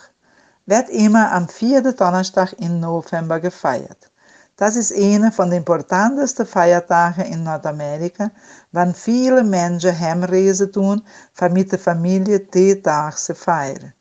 wird 0.66 0.90
immer 0.90 1.32
am 1.32 1.48
vierten 1.48 1.96
Donnerstag 1.96 2.52
im 2.58 2.80
November 2.80 3.40
gefeiert. 3.40 4.10
Das 4.56 4.74
ist 4.74 4.92
einer 4.92 5.30
von 5.30 5.50
den 5.50 5.58
importantesten 5.58 6.46
Feiertagen 6.46 7.24
in 7.26 7.44
Nordamerika, 7.44 8.30
wann 8.72 8.94
viele 8.94 9.44
Menschen 9.44 9.98
Heimreisen 9.98 10.72
tun, 10.72 11.02
um 11.40 11.52
mit 11.52 11.78
Familie 11.78 12.40
den 12.40 12.82
Tag 12.82 13.18
zu 13.18 13.34
feiern. 13.34 13.92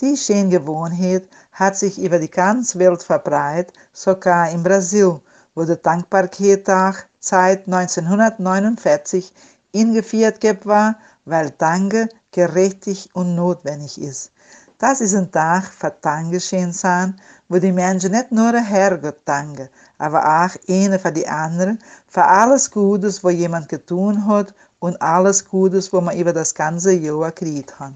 Die 0.00 0.16
schöne 0.16 0.48
Gewohnheit 0.48 1.28
hat 1.52 1.76
sich 1.76 2.02
über 2.02 2.18
die 2.18 2.30
ganze 2.30 2.80
Welt 2.80 3.04
verbreitet, 3.04 3.72
sogar 3.92 4.50
in 4.50 4.64
Brasil, 4.64 5.20
wo 5.54 5.64
der 5.64 5.76
Dankbarkeitstag 5.76 7.08
seit 7.20 7.66
1949 7.66 9.32
eingeführt 9.74 10.66
war, 10.66 10.96
weil 11.24 11.52
Danke 11.56 12.08
gerechtig 12.32 13.10
und 13.14 13.36
notwendig 13.36 14.00
ist. 14.00 14.33
Das 14.78 15.00
ist 15.00 15.14
ein 15.14 15.30
Tag 15.30 15.66
für 15.66 15.94
Dankeschön 16.00 16.72
sein, 16.72 17.20
wo 17.48 17.58
die 17.60 17.70
Menschen 17.70 18.10
nicht 18.10 18.32
nur 18.32 18.52
Herrgott 18.52 19.18
danken, 19.24 19.68
aber 19.98 20.18
auch 20.18 20.50
eine 20.68 20.98
für 20.98 21.12
die 21.12 21.28
anderen, 21.28 21.78
für 22.08 22.24
alles 22.24 22.72
Gutes, 22.72 23.22
was 23.22 23.34
jemand 23.34 23.68
getan 23.68 24.26
hat 24.26 24.52
und 24.80 25.00
alles 25.00 25.44
Gutes, 25.44 25.92
was 25.92 26.02
man 26.02 26.18
über 26.18 26.32
das 26.32 26.52
ganze 26.52 26.92
Jahr 26.92 27.30
gekriegt 27.30 27.78
hat. 27.78 27.94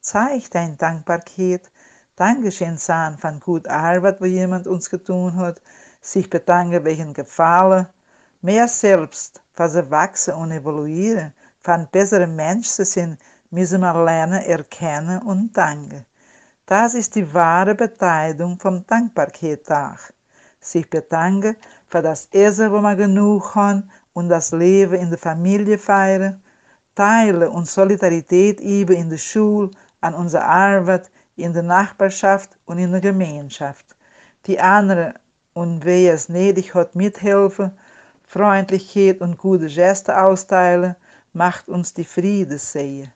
Zeig 0.00 0.50
dein 0.50 0.76
Dankbarkeit, 0.76 1.70
Dankeschön 2.16 2.78
sein 2.78 3.16
von 3.16 3.38
gut 3.38 3.68
Arbeit, 3.68 4.20
was 4.20 4.28
jemand 4.28 4.66
uns 4.66 4.90
getan 4.90 5.36
hat, 5.36 5.62
sich 6.00 6.28
bedanken 6.28 6.84
wegen 6.84 7.14
Gefallen, 7.14 7.86
mehr 8.40 8.66
selbst, 8.66 9.40
für 9.52 9.68
sie 9.68 9.88
wachsen 9.88 10.34
und 10.34 10.50
evoluieren, 10.50 11.32
für 11.60 11.74
ein 11.74 11.88
besserer 11.92 12.26
Mensch 12.26 12.66
zu 12.66 12.84
sein, 12.84 13.18
müssen 13.50 13.80
wir 13.82 14.04
lernen, 14.04 14.42
erkennen 14.42 15.22
und 15.22 15.56
danken. 15.56 16.04
Das 16.68 16.92
ist 16.92 17.14
die 17.14 17.32
wahre 17.32 17.74
Bedeutung 17.74 18.58
vom 18.58 18.86
Dankbarkeitstag. 18.86 20.12
Sich 20.60 20.90
bedanken 20.90 21.56
für 21.86 22.02
das 22.02 22.28
Essen, 22.30 22.70
wo 22.70 22.80
man 22.82 22.98
genug 22.98 23.54
hat 23.54 23.84
und 24.12 24.28
das 24.28 24.52
Leben 24.52 24.92
in 24.92 25.08
der 25.08 25.18
Familie 25.18 25.78
feiern, 25.78 26.42
teilen 26.94 27.48
und 27.48 27.66
Solidarität 27.66 28.60
üben 28.60 28.96
in 28.96 29.08
der 29.08 29.16
Schule, 29.16 29.70
an 30.02 30.12
unserer 30.12 30.44
Arbeit, 30.44 31.10
in 31.36 31.54
der 31.54 31.62
Nachbarschaft 31.62 32.58
und 32.66 32.76
in 32.76 32.92
der 32.92 33.00
Gemeinschaft. 33.00 33.96
Die 34.44 34.60
anderen 34.60 35.14
und 35.54 35.86
wer 35.86 36.12
es 36.12 36.28
nötig 36.28 36.74
hat, 36.74 36.94
mithelfen, 36.94 37.78
Freundlichkeit 38.26 39.22
und 39.22 39.38
gute 39.38 39.68
Geste 39.68 40.22
austeilen, 40.22 40.96
macht 41.32 41.66
uns 41.70 41.94
die 41.94 42.04
Friede 42.04 42.58
sehen. 42.58 43.10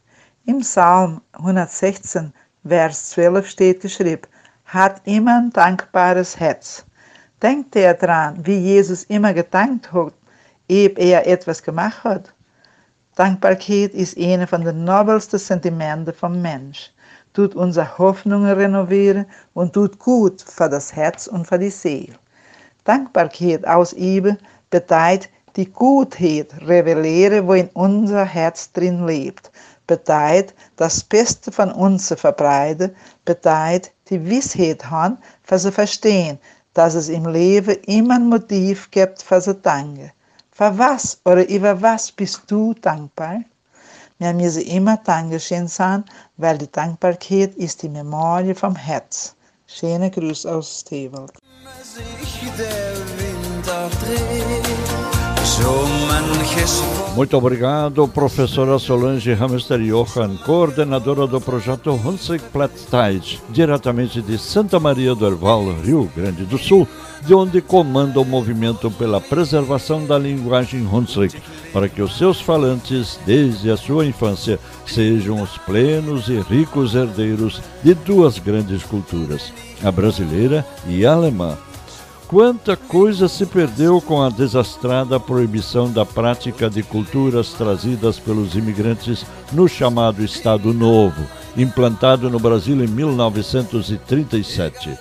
Im 0.47 0.61
Psalm 0.61 1.21
116 1.33 2.33
Vers 2.65 3.11
12 3.11 3.49
steht 3.49 3.81
geschrieben, 3.81 4.23
hat 4.67 5.01
immer 5.05 5.39
ein 5.39 5.51
dankbares 5.51 6.39
Herz. 6.39 6.87
Denkt 7.43 7.75
er 7.75 7.95
daran, 7.95 8.47
wie 8.47 8.57
Jesus 8.57 9.03
immer 9.05 9.35
gedankt 9.35 9.93
hat, 9.93 10.15
ehe 10.69 10.91
er 10.91 11.27
etwas 11.27 11.61
gemacht 11.65 12.05
hat? 12.05 12.33
Dankbarkeit 13.17 13.93
ist 13.95 14.17
eine 14.17 14.47
von 14.47 14.65
den 14.65 14.85
nobelsten 14.85 15.41
Sentimenten 15.41 16.15
vom 16.15 16.41
Mensch, 16.41 16.93
tut 17.33 17.57
unsere 17.57 17.99
Hoffnungen 17.99 18.53
renovieren 18.53 19.27
und 19.55 19.73
tut 19.73 19.99
gut 19.99 20.41
für 20.41 20.69
das 20.69 20.95
Herz 20.95 21.27
und 21.27 21.49
für 21.49 21.59
die 21.59 21.69
Seele. 21.69 22.15
Dankbarkeit 22.85 23.67
ausüben 23.67 24.39
bedeutet 24.71 25.31
die 25.57 25.71
Gutheit 25.71 26.55
revelieren, 26.65 27.49
wo 27.49 27.55
in 27.55 27.71
unser 27.75 28.25
Herz 28.25 28.71
drin 28.71 29.05
lebt 29.05 29.51
bedeutet 29.93 30.55
das 30.76 31.05
Beste 31.05 31.53
von 31.53 31.70
uns 31.70 32.09
zu 32.09 32.16
verbreiten, 32.16 32.97
bedeutet 33.26 33.93
die 34.09 34.24
Wissheit 34.24 34.90
haben, 34.90 35.18
für 35.43 35.59
zu 35.59 35.70
verstehen, 35.70 36.38
dass 36.72 36.95
es 36.95 37.11
im 37.11 37.26
Leben 37.26 37.76
immer 37.86 38.14
ein 38.14 38.28
Motiv 38.28 38.90
gibt 38.90 39.22
für 39.22 39.40
zu 39.43 39.55
danken. 39.55 40.11
Für 40.51 40.78
was 40.78 41.20
oder 41.26 41.47
über 41.49 41.82
was 41.82 42.11
bist 42.11 42.43
du 42.47 42.72
dankbar? 42.74 43.40
Wir 44.18 44.32
müssen 44.32 44.62
immer 44.62 44.97
Dankeschön 44.99 45.68
sein, 45.68 46.05
weil 46.38 46.57
die 46.57 46.72
Dankbarkeit 46.72 47.55
ist 47.57 47.82
die 47.82 47.90
Memorie 47.90 48.55
vom 48.55 48.76
Herz. 48.76 49.34
Schöne 49.66 50.11
Grüße 50.11 50.51
aus 50.51 50.80
Stewald. 50.80 51.32
Muito 57.16 57.36
obrigado, 57.36 58.07
professora 58.07 58.78
Solange 58.78 59.32
Hamster 59.32 59.80
Johan, 59.80 60.36
coordenadora 60.36 61.26
do 61.26 61.40
projeto 61.40 61.90
Hunsrück 61.90 62.45
Platzteit, 62.53 63.40
diretamente 63.51 64.22
de 64.22 64.38
Santa 64.38 64.78
Maria 64.78 65.16
do 65.16 65.26
Herval, 65.26 65.74
Rio 65.82 66.09
Grande 66.14 66.45
do 66.45 66.57
Sul, 66.57 66.86
de 67.26 67.34
onde 67.34 67.61
comanda 67.61 68.20
o 68.20 68.24
movimento 68.24 68.88
pela 68.90 69.20
preservação 69.20 70.07
da 70.07 70.16
linguagem 70.16 70.86
Hunsrück, 70.86 71.36
para 71.72 71.88
que 71.88 72.01
os 72.01 72.16
seus 72.16 72.40
falantes, 72.40 73.18
desde 73.26 73.68
a 73.70 73.76
sua 73.76 74.07
infância, 74.07 74.61
sejam 74.86 75.43
os 75.43 75.59
plenos 75.59 76.28
e 76.28 76.40
ricos 76.40 76.95
herdeiros 76.95 77.61
de 77.82 77.95
duas 77.95 78.38
grandes 78.38 78.84
culturas, 78.84 79.53
a 79.82 79.90
brasileira 79.90 80.64
e 80.86 81.05
a 81.05 81.12
alemã. 81.12 81.59
Quanta 82.33 82.76
coisa 82.78 83.28
se 83.28 83.45
perdeu 83.45 84.01
com 84.01 84.22
a 84.22 84.30
desastrada 84.30 85.20
proibição 85.20 85.93
da 85.93 86.07
prática 86.07 86.70
de 86.70 86.83
culturas 86.83 87.53
trazidas 87.53 88.18
pelos 88.18 88.55
imigrantes 88.55 89.26
no 89.53 89.68
chamado 89.68 90.24
Estado 90.24 90.72
Novo, 90.72 91.26
implantado 91.55 92.30
no 92.30 92.39
Brasil 92.39 92.83
em 92.83 92.87
1937. 92.87 94.99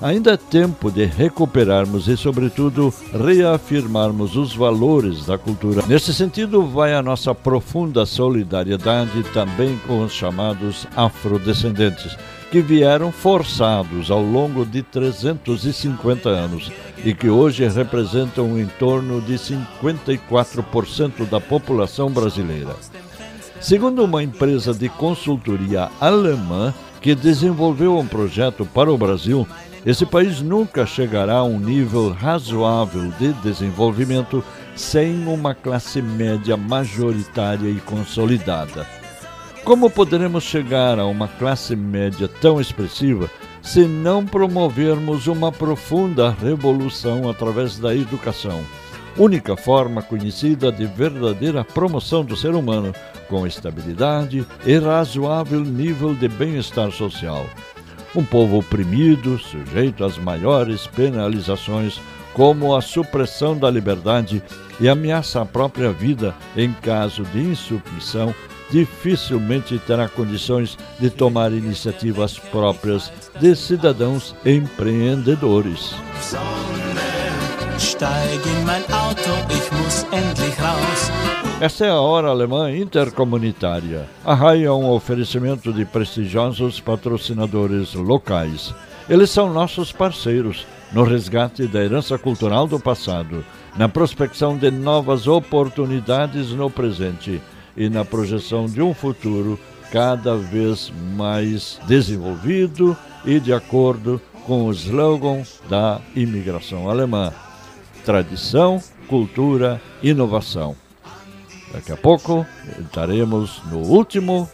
Ainda 0.00 0.34
é 0.34 0.36
tempo 0.36 0.92
de 0.92 1.06
recuperarmos 1.06 2.06
e, 2.06 2.16
sobretudo, 2.16 2.94
reafirmarmos 3.12 4.36
os 4.36 4.54
valores 4.54 5.26
da 5.26 5.36
cultura. 5.36 5.82
Nesse 5.88 6.14
sentido, 6.14 6.64
vai 6.64 6.94
a 6.94 7.02
nossa 7.02 7.34
profunda 7.34 8.06
solidariedade 8.06 9.24
também 9.34 9.76
com 9.88 10.04
os 10.04 10.12
chamados 10.12 10.86
afrodescendentes 10.94 12.16
que 12.50 12.60
vieram 12.60 13.12
forçados 13.12 14.10
ao 14.10 14.22
longo 14.22 14.66
de 14.66 14.82
350 14.82 16.28
anos 16.28 16.72
e 17.04 17.14
que 17.14 17.28
hoje 17.28 17.66
representam 17.68 18.58
em 18.58 18.66
torno 18.66 19.20
de 19.20 19.34
54% 19.34 21.28
da 21.28 21.40
população 21.40 22.10
brasileira. 22.10 22.74
Segundo 23.60 24.04
uma 24.04 24.22
empresa 24.22 24.74
de 24.74 24.88
consultoria 24.88 25.88
alemã 26.00 26.74
que 27.00 27.14
desenvolveu 27.14 27.96
um 27.96 28.06
projeto 28.06 28.66
para 28.66 28.92
o 28.92 28.98
Brasil, 28.98 29.46
esse 29.86 30.04
país 30.04 30.42
nunca 30.42 30.84
chegará 30.84 31.36
a 31.36 31.44
um 31.44 31.58
nível 31.58 32.10
razoável 32.10 33.12
de 33.18 33.32
desenvolvimento 33.34 34.44
sem 34.74 35.26
uma 35.26 35.54
classe 35.54 36.02
média 36.02 36.56
majoritária 36.56 37.68
e 37.68 37.80
consolidada. 37.80 38.99
Como 39.64 39.90
poderemos 39.90 40.44
chegar 40.44 40.98
a 40.98 41.04
uma 41.06 41.28
classe 41.28 41.76
média 41.76 42.28
tão 42.40 42.60
expressiva 42.60 43.30
se 43.62 43.84
não 43.84 44.24
promovermos 44.24 45.26
uma 45.26 45.52
profunda 45.52 46.30
revolução 46.30 47.28
através 47.28 47.78
da 47.78 47.94
educação? 47.94 48.64
Única 49.18 49.56
forma 49.56 50.02
conhecida 50.02 50.72
de 50.72 50.86
verdadeira 50.86 51.62
promoção 51.62 52.24
do 52.24 52.36
ser 52.36 52.54
humano, 52.54 52.94
com 53.28 53.46
estabilidade 53.46 54.46
e 54.64 54.78
razoável 54.78 55.60
nível 55.60 56.14
de 56.14 56.26
bem-estar 56.26 56.90
social. 56.90 57.44
Um 58.16 58.24
povo 58.24 58.58
oprimido, 58.58 59.38
sujeito 59.38 60.04
às 60.04 60.16
maiores 60.16 60.86
penalizações, 60.86 62.00
como 62.32 62.74
a 62.74 62.80
supressão 62.80 63.56
da 63.56 63.70
liberdade 63.70 64.42
e 64.80 64.88
ameaça 64.88 65.42
à 65.42 65.44
própria 65.44 65.92
vida 65.92 66.34
em 66.56 66.72
caso 66.72 67.22
de 67.24 67.40
insubmissão, 67.40 68.34
dificilmente 68.70 69.78
terá 69.78 70.08
condições 70.08 70.78
de 70.98 71.10
tomar 71.10 71.52
iniciativas 71.52 72.38
próprias 72.38 73.12
de 73.40 73.54
cidadãos 73.54 74.34
empreendedores. 74.44 75.94
Esta 81.60 81.86
é 81.86 81.90
a 81.90 82.00
Hora 82.00 82.28
Alemã 82.28 82.74
Intercomunitária. 82.74 84.06
A 84.24 84.34
RAI 84.34 84.64
é 84.64 84.72
um 84.72 84.90
oferecimento 84.90 85.72
de 85.72 85.84
prestigiosos 85.84 86.80
patrocinadores 86.80 87.94
locais. 87.94 88.74
Eles 89.08 89.30
são 89.30 89.52
nossos 89.52 89.92
parceiros 89.92 90.66
no 90.92 91.02
resgate 91.02 91.66
da 91.66 91.82
herança 91.82 92.18
cultural 92.18 92.66
do 92.66 92.78
passado, 92.78 93.44
na 93.76 93.88
prospecção 93.88 94.56
de 94.56 94.70
novas 94.70 95.26
oportunidades 95.26 96.50
no 96.50 96.70
presente 96.70 97.40
e 97.80 97.88
na 97.88 98.04
projeção 98.04 98.66
de 98.66 98.82
um 98.82 98.92
futuro 98.92 99.58
cada 99.90 100.36
vez 100.36 100.92
mais 101.16 101.80
desenvolvido 101.88 102.94
e 103.24 103.40
de 103.40 103.54
acordo 103.54 104.20
com 104.44 104.66
o 104.66 104.70
slogan 104.70 105.42
da 105.66 105.98
imigração 106.14 106.90
alemã: 106.90 107.32
tradição, 108.04 108.82
cultura, 109.08 109.80
inovação. 110.02 110.76
Daqui 111.72 111.90
a 111.90 111.96
pouco 111.96 112.46
estaremos 112.78 113.62
no 113.70 113.78
último 113.78 114.46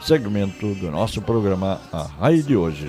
segmento 0.00 0.74
do 0.76 0.90
nosso 0.90 1.20
programa 1.20 1.78
A 1.92 2.04
Raio 2.04 2.42
de 2.42 2.56
hoje. 2.56 2.88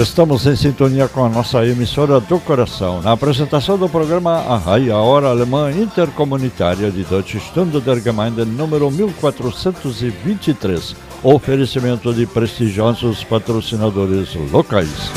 Estamos 0.00 0.46
em 0.46 0.54
sintonia 0.54 1.08
com 1.08 1.24
a 1.24 1.28
nossa 1.28 1.66
emissora 1.66 2.20
do 2.20 2.38
coração. 2.38 3.02
Na 3.02 3.10
apresentação 3.10 3.76
do 3.76 3.88
programa 3.88 4.44
A 4.48 4.76
a 4.76 5.02
Hora 5.02 5.26
Alemã 5.26 5.72
Intercomunitária 5.72 6.88
de 6.88 7.02
Deutsche 7.02 7.40
Stunde 7.40 7.80
der 7.80 8.00
Gemeinde 8.00 8.44
número 8.44 8.92
1423. 8.92 10.94
Oferecimento 11.20 12.14
de 12.14 12.26
prestigiosos 12.26 13.24
patrocinadores 13.24 14.36
locais. 14.52 15.10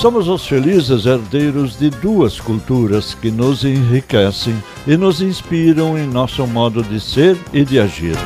Somos 0.00 0.26
os 0.26 0.44
felizes 0.44 1.06
herdeiros 1.06 1.78
de 1.78 1.90
duas 1.90 2.40
culturas 2.40 3.14
que 3.14 3.30
nos 3.30 3.64
enriquecem 3.64 4.60
e 4.84 4.96
nos 4.96 5.22
inspiram 5.22 5.96
em 5.96 6.08
nosso 6.08 6.44
modo 6.44 6.82
de 6.82 6.98
ser 6.98 7.38
e 7.52 7.64
de 7.64 7.78
agir. 7.78 8.16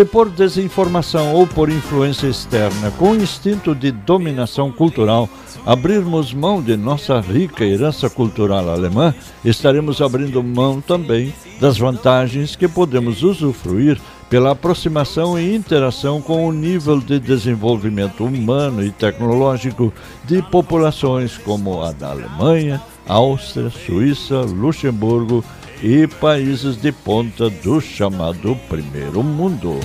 Se 0.00 0.04
por 0.06 0.30
desinformação 0.30 1.34
ou 1.34 1.46
por 1.46 1.68
influência 1.68 2.26
externa, 2.26 2.90
com 2.92 3.14
instinto 3.14 3.74
de 3.74 3.92
dominação 3.92 4.72
cultural, 4.72 5.28
abrirmos 5.66 6.32
mão 6.32 6.62
de 6.62 6.74
nossa 6.74 7.20
rica 7.20 7.66
herança 7.66 8.08
cultural 8.08 8.70
alemã, 8.70 9.14
estaremos 9.44 10.00
abrindo 10.00 10.42
mão 10.42 10.80
também 10.80 11.34
das 11.60 11.76
vantagens 11.76 12.56
que 12.56 12.66
podemos 12.66 13.22
usufruir 13.22 14.00
pela 14.30 14.52
aproximação 14.52 15.38
e 15.38 15.54
interação 15.54 16.22
com 16.22 16.48
o 16.48 16.52
nível 16.52 16.98
de 16.98 17.20
desenvolvimento 17.20 18.24
humano 18.24 18.82
e 18.82 18.90
tecnológico 18.90 19.92
de 20.24 20.40
populações 20.40 21.36
como 21.36 21.82
a 21.82 21.92
da 21.92 22.08
Alemanha, 22.08 22.80
Áustria, 23.06 23.68
Suíça, 23.68 24.40
Luxemburgo 24.40 25.44
e 25.82 26.06
países 26.06 26.76
de 26.76 26.92
ponta 26.92 27.48
do 27.48 27.80
chamado 27.80 28.56
Primeiro 28.68 29.22
Mundo. 29.22 29.80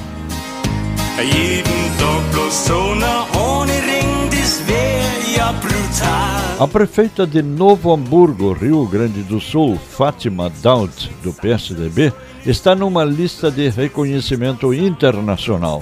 A 6.60 6.68
prefeita 6.68 7.26
de 7.26 7.42
Novo 7.42 7.94
Hamburgo, 7.94 8.54
Rio 8.54 8.86
Grande 8.86 9.24
do 9.24 9.40
Sul, 9.40 9.78
Fátima 9.78 10.52
Daut, 10.62 11.12
do 11.24 11.34
PSDB, 11.34 12.14
está 12.46 12.76
numa 12.76 13.04
lista 13.04 13.50
de 13.50 13.70
reconhecimento 13.70 14.74
internacional. 14.74 15.82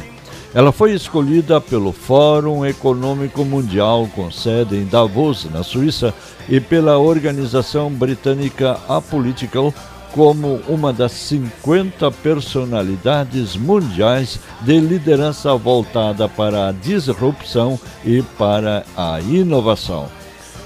Ela 0.54 0.72
foi 0.72 0.94
escolhida 0.94 1.60
pelo 1.60 1.92
Fórum 1.92 2.64
Econômico 2.64 3.44
Mundial, 3.44 4.08
com 4.16 4.30
sede 4.30 4.76
em 4.76 4.86
Davos, 4.86 5.48
na 5.52 5.64
Suíça, 5.64 6.14
e 6.48 6.60
pela 6.60 7.00
organização 7.00 7.90
britânica 7.90 8.80
Apolitical 8.88 9.74
como 10.14 10.62
uma 10.68 10.94
das 10.94 11.12
50 11.12 12.10
personalidades 12.12 13.56
mundiais 13.56 14.40
de 14.62 14.80
liderança 14.80 15.56
voltada 15.56 16.30
para 16.30 16.70
a 16.70 16.72
disrupção 16.72 17.80
e 18.06 18.22
para 18.22 18.86
a 18.96 19.20
inovação. 19.20 20.08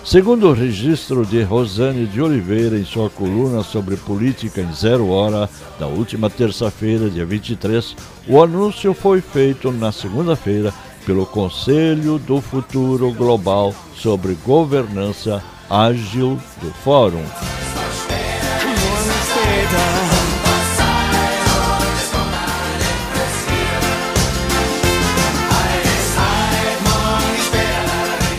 Segundo 0.04 0.48
o 0.48 0.54
registro 0.54 1.26
de 1.26 1.41
Rosane 1.43 2.06
de 2.06 2.22
Oliveira 2.22 2.78
em 2.78 2.86
sua 2.86 3.10
coluna 3.10 3.62
sobre 3.64 3.98
política 3.98 4.62
em 4.62 4.72
Zero 4.74 5.10
Hora, 5.10 5.50
da 5.78 5.88
última 5.88 6.30
terça-feira, 6.30 7.10
dia 7.10 7.26
23, 7.26 7.95
o 8.28 8.41
anúncio 8.41 8.93
foi 8.93 9.20
feito 9.20 9.72
na 9.72 9.91
segunda-feira 9.91 10.74
pelo 11.06 11.26
Conselho 11.26 12.20
do 12.20 12.39
Futuro 12.39 13.12
Global 13.14 13.74
sobre 13.95 14.38
Governança 14.45 15.43
Ágil 15.70 16.39
do 16.62 16.70
Fórum. 16.84 17.24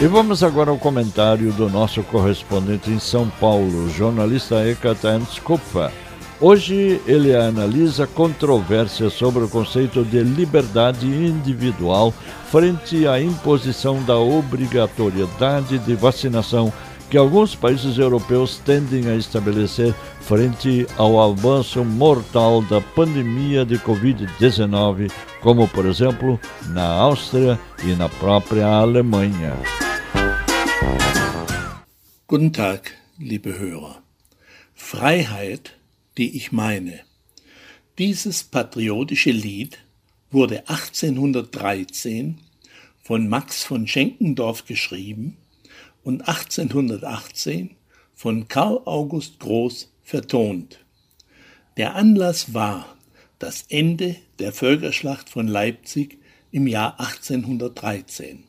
E 0.00 0.06
vamos 0.06 0.44
agora 0.44 0.70
ao 0.70 0.78
comentário 0.78 1.50
do 1.52 1.68
nosso 1.68 2.04
correspondente 2.04 2.88
em 2.88 3.00
São 3.00 3.28
Paulo, 3.40 3.90
jornalista 3.90 4.64
Ekaterins 4.64 5.40
Kupfer. 5.40 5.90
Hoje 6.40 7.02
ele 7.04 7.34
analisa 7.34 8.06
controvérsias 8.06 9.12
sobre 9.14 9.42
o 9.42 9.48
conceito 9.48 10.04
de 10.04 10.22
liberdade 10.22 11.04
individual 11.04 12.14
frente 12.48 13.08
à 13.08 13.20
imposição 13.20 14.00
da 14.04 14.16
obrigatoriedade 14.16 15.80
de 15.80 15.96
vacinação 15.96 16.72
que 17.10 17.16
alguns 17.16 17.54
países 17.54 17.96
europeus 17.96 18.58
tendem 18.58 19.08
a 19.08 19.16
estabelecer 19.16 19.94
frente 20.20 20.86
ao 20.96 21.20
avanço 21.20 21.84
mortal 21.84 22.60
da 22.62 22.80
pandemia 22.80 23.64
de 23.64 23.78
Covid-19, 23.78 25.10
como 25.40 25.66
por 25.68 25.86
exemplo 25.86 26.38
na 26.68 26.84
Áustria 26.84 27.58
e 27.82 27.94
na 27.94 28.08
própria 28.08 28.66
Alemanha. 28.66 29.56
Guten 32.26 32.50
Tag, 32.50 32.90
liebe 33.18 33.58
Hörer. 33.58 34.02
Freiheit, 34.74 35.72
die 36.16 36.36
ich 36.36 36.52
meine. 36.52 37.00
Dieses 37.96 38.44
patriotische 38.44 39.30
Lied 39.30 39.78
wurde 40.30 40.58
1813 40.68 42.38
von 43.02 43.28
Max 43.28 43.64
von 43.64 43.86
Schenkendorf 43.86 44.66
geschrieben 44.66 45.38
und 46.02 46.28
1818 46.28 47.76
von 48.14 48.48
Karl 48.48 48.80
August 48.84 49.38
Groß 49.40 49.92
vertont. 50.02 50.84
Der 51.76 51.94
Anlass 51.94 52.54
war 52.54 52.96
das 53.38 53.66
Ende 53.68 54.16
der 54.38 54.52
Völkerschlacht 54.52 55.28
von 55.28 55.46
Leipzig 55.46 56.18
im 56.50 56.66
Jahr 56.66 56.98
1813, 56.98 58.44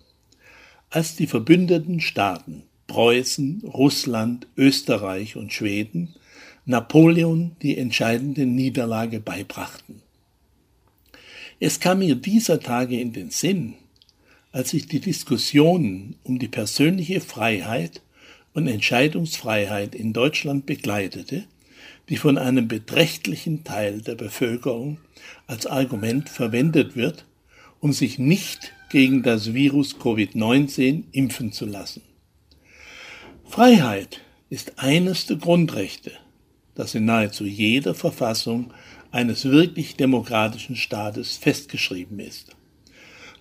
als 0.90 1.16
die 1.16 1.28
verbündeten 1.28 2.00
Staaten 2.00 2.64
Preußen, 2.88 3.62
Russland, 3.66 4.48
Österreich 4.58 5.36
und 5.36 5.54
Schweden 5.54 6.16
Napoleon 6.66 7.56
die 7.62 7.78
entscheidende 7.78 8.46
Niederlage 8.46 9.20
beibrachten. 9.20 10.02
Es 11.60 11.80
kam 11.80 12.00
mir 12.00 12.16
dieser 12.16 12.60
Tage 12.60 13.00
in 13.00 13.12
den 13.12 13.32
Sinn, 13.32 13.74
als 14.52 14.74
ich 14.74 14.88
die 14.88 15.00
Diskussionen 15.00 16.16
um 16.24 16.40
die 16.40 16.48
persönliche 16.48 17.22
Freiheit 17.22 18.02
und 18.54 18.68
Entscheidungsfreiheit 18.68 19.94
in 19.94 20.14
Deutschland 20.14 20.66
begleitete, 20.66 21.46
die 22.10 22.18
von 22.18 22.38
einem 22.38 22.68
beträchtlichen 22.68 23.64
Teil 23.64 24.02
der 24.02 24.16
Bevölkerung 24.16 25.00
als 25.46 25.68
Argument 25.68 26.30
verwendet 26.30 26.96
wird, 26.96 27.26
um 27.80 27.94
sich 27.94 28.18
nicht 28.18 28.74
gegen 28.90 29.22
das 29.22 29.54
Virus 29.54 29.98
Covid-19 29.98 31.04
impfen 31.12 31.52
zu 31.52 31.66
lassen. 31.66 32.02
Freiheit 33.46 34.22
ist 34.50 34.80
eines 34.80 35.28
der 35.28 35.38
Grundrechte, 35.38 36.12
das 36.74 36.96
in 36.96 37.06
nahezu 37.06 37.46
jeder 37.46 37.94
Verfassung 37.94 38.74
eines 39.12 39.46
wirklich 39.46 39.96
demokratischen 39.96 40.76
Staates 40.76 41.38
festgeschrieben 41.38 42.20
ist. 42.20 42.56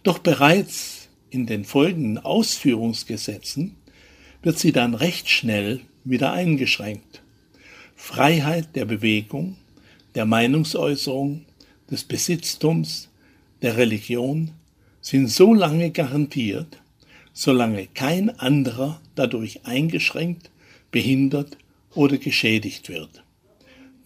Doch 0.02 0.18
bereits 0.18 0.97
in 1.30 1.46
den 1.46 1.64
folgenden 1.64 2.18
Ausführungsgesetzen 2.18 3.76
wird 4.42 4.58
sie 4.58 4.72
dann 4.72 4.94
recht 4.94 5.28
schnell 5.28 5.80
wieder 6.04 6.32
eingeschränkt. 6.32 7.22
Freiheit 7.96 8.76
der 8.76 8.84
Bewegung, 8.84 9.56
der 10.14 10.24
Meinungsäußerung, 10.24 11.44
des 11.90 12.04
Besitztums, 12.04 13.08
der 13.62 13.76
Religion 13.76 14.50
sind 15.00 15.28
so 15.28 15.54
lange 15.54 15.90
garantiert, 15.90 16.80
solange 17.32 17.86
kein 17.86 18.30
anderer 18.38 19.00
dadurch 19.14 19.64
eingeschränkt, 19.64 20.50
behindert 20.90 21.56
oder 21.94 22.18
geschädigt 22.18 22.88
wird. 22.88 23.22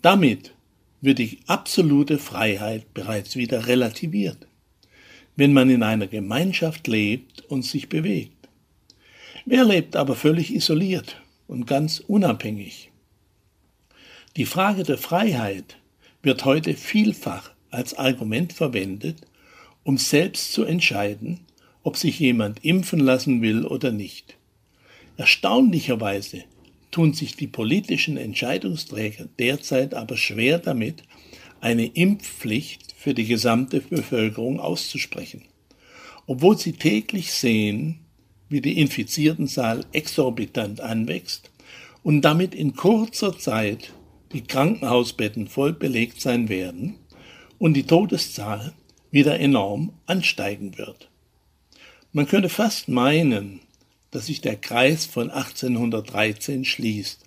Damit 0.00 0.54
wird 1.00 1.18
die 1.18 1.38
absolute 1.46 2.18
Freiheit 2.18 2.92
bereits 2.94 3.36
wieder 3.36 3.66
relativiert, 3.66 4.46
wenn 5.36 5.52
man 5.52 5.70
in 5.70 5.82
einer 5.82 6.06
Gemeinschaft 6.06 6.86
lebt 6.86 7.42
und 7.42 7.64
sich 7.64 7.88
bewegt. 7.88 8.48
Wer 9.44 9.64
lebt 9.64 9.96
aber 9.96 10.14
völlig 10.14 10.54
isoliert 10.54 11.20
und 11.48 11.66
ganz 11.66 12.00
unabhängig? 12.00 12.90
Die 14.36 14.46
Frage 14.46 14.82
der 14.82 14.98
Freiheit 14.98 15.76
wird 16.22 16.44
heute 16.44 16.74
vielfach 16.74 17.50
als 17.70 17.94
Argument 17.94 18.52
verwendet, 18.52 19.26
um 19.84 19.98
selbst 19.98 20.52
zu 20.52 20.64
entscheiden, 20.64 21.40
ob 21.82 21.96
sich 21.96 22.20
jemand 22.20 22.64
impfen 22.64 23.00
lassen 23.00 23.42
will 23.42 23.66
oder 23.66 23.90
nicht. 23.90 24.36
Erstaunlicherweise 25.16 26.44
tun 26.90 27.14
sich 27.14 27.36
die 27.36 27.46
politischen 27.46 28.16
Entscheidungsträger 28.16 29.26
derzeit 29.38 29.94
aber 29.94 30.16
schwer 30.16 30.58
damit, 30.58 31.02
eine 31.62 31.86
Impfpflicht 31.86 32.92
für 32.98 33.14
die 33.14 33.24
gesamte 33.24 33.80
Bevölkerung 33.80 34.60
auszusprechen. 34.60 35.44
Obwohl 36.26 36.58
sie 36.58 36.72
täglich 36.72 37.32
sehen, 37.32 38.00
wie 38.48 38.60
die 38.60 38.78
Infiziertenzahl 38.78 39.86
exorbitant 39.92 40.80
anwächst 40.80 41.50
und 42.02 42.22
damit 42.22 42.54
in 42.54 42.74
kurzer 42.74 43.38
Zeit 43.38 43.92
die 44.32 44.42
Krankenhausbetten 44.42 45.46
voll 45.46 45.72
belegt 45.72 46.20
sein 46.20 46.48
werden 46.48 46.96
und 47.58 47.74
die 47.74 47.86
Todeszahl 47.86 48.72
wieder 49.12 49.38
enorm 49.38 49.92
ansteigen 50.06 50.76
wird. 50.78 51.10
Man 52.12 52.26
könnte 52.26 52.48
fast 52.48 52.88
meinen, 52.88 53.60
dass 54.10 54.26
sich 54.26 54.40
der 54.40 54.56
Kreis 54.56 55.06
von 55.06 55.30
1813 55.30 56.64
schließt 56.64 57.24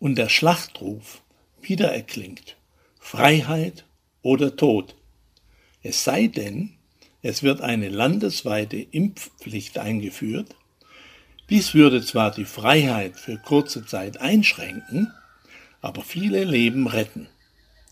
und 0.00 0.16
der 0.16 0.30
Schlachtruf 0.30 1.22
wieder 1.60 1.92
erklingt. 1.92 2.57
Freiheit 2.98 3.84
oder 4.22 4.56
Tod. 4.56 4.94
Es 5.82 6.04
sei 6.04 6.26
denn, 6.26 6.74
es 7.22 7.42
wird 7.42 7.60
eine 7.60 7.88
landesweite 7.88 8.76
Impfpflicht 8.76 9.78
eingeführt. 9.78 10.54
Dies 11.50 11.74
würde 11.74 12.02
zwar 12.02 12.30
die 12.30 12.44
Freiheit 12.44 13.16
für 13.16 13.38
kurze 13.38 13.86
Zeit 13.86 14.20
einschränken, 14.20 15.12
aber 15.80 16.02
viele 16.02 16.44
Leben 16.44 16.86
retten. 16.86 17.28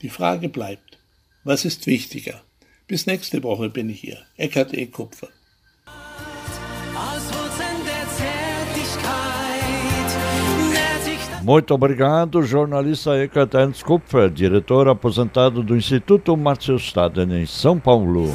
Die 0.03 0.11
Frage 0.11 0.49
bleibt, 0.49 0.99
was 1.45 1.65
ist 1.65 1.87
wichtiger? 1.87 2.43
Bis 2.87 3.07
nächste 3.07 3.43
Woche 3.43 3.69
bin 3.71 3.89
ich 3.89 4.01
hier. 4.01 4.25
Eckart 4.37 4.75
E. 4.75 4.87
Kupfer. 4.87 5.29
Muito 11.47 11.73
obrigado, 11.73 12.43
jornalista 12.43 13.23
Ekaternes 13.23 13.81
Kupfer, 13.81 14.29
diretor 14.29 14.89
aposentado 14.89 15.63
do 15.63 15.77
Instituto 15.77 16.37
Márcio 16.37 16.75
Staden, 16.75 17.41
em 17.41 17.47
São 17.47 17.79
Paulo. 17.79 18.35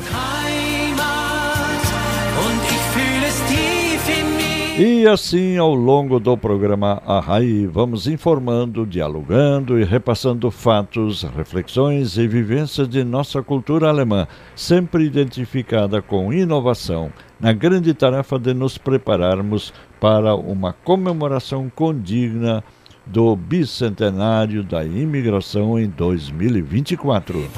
E 4.79 5.05
assim, 5.05 5.57
ao 5.57 5.75
longo 5.75 6.21
do 6.21 6.37
programa 6.37 7.03
Arrai, 7.05 7.67
vamos 7.69 8.07
informando, 8.07 8.85
dialogando 8.85 9.77
e 9.77 9.83
repassando 9.83 10.49
fatos, 10.49 11.23
reflexões 11.35 12.17
e 12.17 12.25
vivências 12.25 12.87
de 12.87 13.03
nossa 13.03 13.43
cultura 13.43 13.89
alemã, 13.89 14.25
sempre 14.55 15.03
identificada 15.03 16.01
com 16.01 16.31
inovação, 16.31 17.11
na 17.37 17.51
grande 17.51 17.93
tarefa 17.93 18.39
de 18.39 18.53
nos 18.53 18.77
prepararmos 18.77 19.73
para 19.99 20.33
uma 20.33 20.71
comemoração 20.71 21.69
condigna 21.75 22.63
do 23.05 23.35
bicentenário 23.35 24.63
da 24.63 24.83
imigração 24.83 25.79
em 25.79 25.89
2024. 25.89 27.49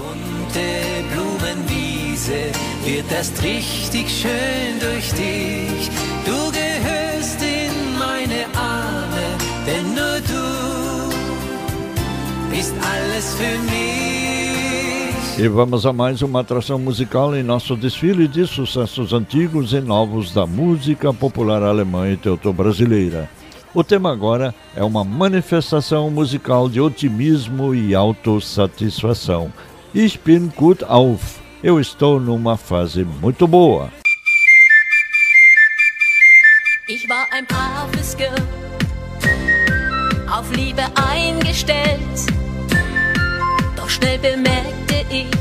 wird 2.86 3.12
erst 3.12 3.42
richtig 3.44 4.10
schön 4.10 4.80
durch 4.80 5.12
dich. 5.14 5.90
Du 6.26 6.52
gehörst 6.52 7.42
in 7.42 7.98
meine 7.98 8.46
Arme, 8.56 9.26
denn 9.66 9.94
nur 9.94 10.20
du 10.32 10.44
bist 12.52 12.74
alles 12.82 13.36
für 13.36 13.58
mich. 13.64 13.84
E 15.36 15.48
vamos 15.48 15.86
a 15.86 15.92
mais 15.92 16.22
uma 16.22 16.42
atração 16.42 16.78
musical 16.78 17.36
em 17.36 17.42
nosso 17.42 17.76
desfile 17.76 18.28
de 18.28 18.46
sucessos 18.46 19.14
antigos 19.14 19.74
e 19.74 19.82
novos 19.82 20.32
da 20.32 20.46
música 20.46 21.12
popular 21.12 21.64
alemã 21.64 22.12
e 22.12 22.18
teuto-brasileira. 22.18 23.28
O 23.76 23.84
tema 23.84 24.12
agora 24.12 24.54
é 24.76 24.84
uma 24.84 25.04
manifestação 25.04 26.12
musical 26.12 26.70
de 26.70 26.80
otimismo 26.80 27.74
e 27.74 27.96
autossatisfação. 27.96 29.52
Ich 29.96 30.20
bin 30.20 30.52
gut 30.56 30.84
auf. 30.84 31.42
Eu 31.64 31.80
estou 31.80 32.20
numa 32.20 32.56
fase 32.56 33.04
muito 33.04 33.48
boa. 33.48 33.90
Ich 36.88 37.10
war 37.10 37.26
ein 37.32 37.48
braves 37.48 38.16
Girl, 38.16 38.36
auf 40.30 40.52
Liebe 40.52 40.84
eingestellt. 40.96 42.28
Doch 43.76 43.90
schnell 43.90 44.20
bemerkte 44.20 45.04
ich, 45.10 45.32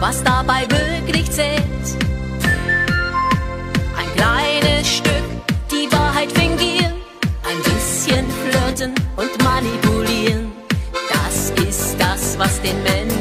was 0.00 0.20
dabei 0.24 0.66
wirklich 0.68 1.30
zählt. 1.30 1.62
Ein 3.96 4.16
kleines 4.16 4.88
Stück 4.88 5.39
was 12.40 12.58
den 12.62 12.82
Männern 12.82 13.19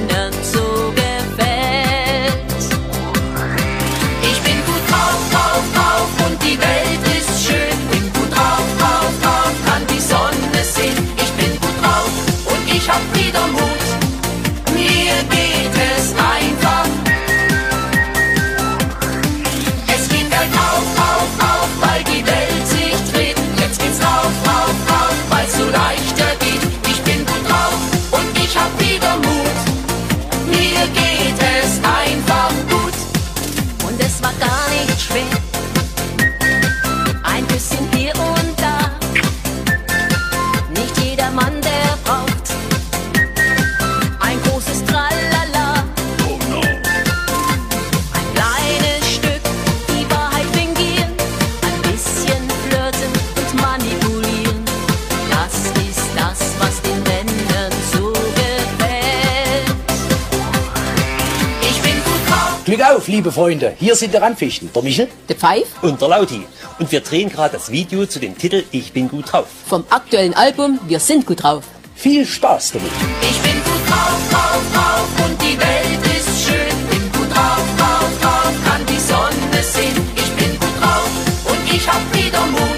liebe 63.10 63.32
Freunde. 63.32 63.74
Hier 63.80 63.95
sind 63.95 64.14
die 64.14 64.18
Randfichten. 64.18 64.70
Der 64.74 64.84
Michel, 64.84 65.07
der 65.28 65.36
Pfeif 65.36 65.68
und 65.82 65.99
der 65.99 66.07
Lauti. 66.10 66.45
Und 66.80 66.91
wir 66.91 67.01
drehen 67.01 67.30
gerade 67.30 67.53
das 67.53 67.72
Video 67.72 68.05
zu 68.05 68.20
dem 68.20 68.38
Titel 68.38 68.64
Ich 68.72 68.93
bin 68.93 69.10
gut 69.10 69.32
drauf. 69.32 69.47
vom 69.68 69.84
aktuellen 69.89 70.34
Album 70.36 70.80
Wir 70.88 70.99
sind 70.99 71.26
gut 71.26 71.43
drauf. 71.43 71.64
Viel 71.95 72.26
Spaß 72.26 72.74
damit. 72.74 72.91
Ich 73.22 73.38
bin 73.39 73.55
gut 73.64 73.84
drauf, 73.89 74.20
drauf, 74.32 74.62
drauf 74.74 75.26
und 75.26 75.41
die 75.41 75.57
Welt 75.60 76.18
ist 76.18 76.45
schön. 76.45 76.78
Bin 76.89 77.12
gut 77.12 77.36
drauf, 77.36 77.64
drauf, 77.78 78.10
drauf, 78.22 78.53
kann 78.66 78.86
die 78.86 78.99
Sonne 78.99 79.64
sehen. 79.64 79.97
Ich 80.16 80.32
bin 80.41 80.51
gut 80.60 80.76
drauf 80.82 81.10
und 81.45 81.76
ich 81.76 81.86
hab 81.88 82.01
wieder 82.16 82.45
Mut. 82.45 82.68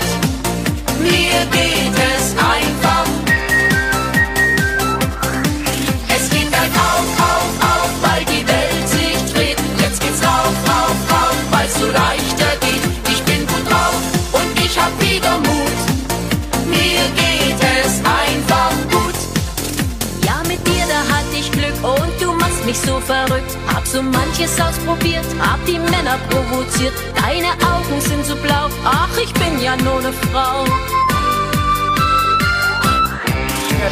So 22.92 23.00
verrückt. 23.00 23.58
Hab 23.74 23.86
so 23.88 24.02
manches 24.02 24.60
ausprobiert, 24.60 25.26
hab 25.40 25.64
die 25.66 25.80
Männer 25.80 26.18
provoziert. 26.30 26.94
Deine 27.16 27.52
Augen 27.72 28.00
sind 28.02 28.26
so 28.26 28.36
blau, 28.36 28.68
ach, 28.84 29.16
ich 29.24 29.34
bin 29.34 29.54
ja 29.62 29.76
nur 29.78 30.00
eine 30.00 30.14
Frau. 30.32 30.66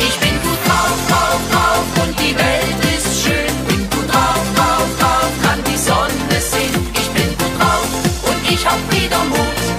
Ich 0.07 0.17
bin 0.23 0.35
gut 0.45 0.61
drauf, 0.65 0.99
drauf, 1.09 1.41
drauf 1.51 1.87
und 2.03 2.13
die 2.19 2.35
Welt 2.43 2.79
ist 2.95 3.23
schön. 3.23 3.53
Bin 3.67 3.81
gut 3.89 4.07
drauf, 4.11 4.43
drauf, 4.55 4.89
drauf, 4.99 5.31
kann 5.43 5.59
die 5.69 5.77
Sonne 5.77 6.37
sehen. 6.51 6.75
Ich 7.01 7.09
bin 7.17 7.29
gut 7.39 7.53
drauf 7.57 7.89
und 8.29 8.53
ich 8.53 8.65
hab 8.65 8.79
wieder 8.91 9.23
Mut. 9.31 9.78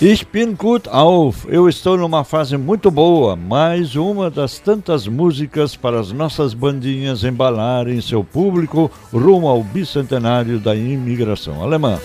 Ich 0.00 0.26
bin 0.26 0.58
auf. 0.90 1.46
Eu 1.48 1.66
estou 1.70 1.96
numa 1.96 2.22
fase 2.22 2.58
muito 2.58 2.90
boa. 2.90 3.34
Mais 3.34 3.96
uma 3.96 4.30
das 4.30 4.58
tantas 4.58 5.08
músicas 5.08 5.74
para 5.74 5.98
as 5.98 6.12
nossas 6.12 6.52
bandinhas 6.52 7.24
embalarem 7.24 8.02
seu 8.02 8.22
público 8.22 8.90
rumo 9.10 9.48
ao 9.48 9.64
bicentenário 9.64 10.58
da 10.58 10.74
imigração 10.74 11.62
alemã. 11.62 11.98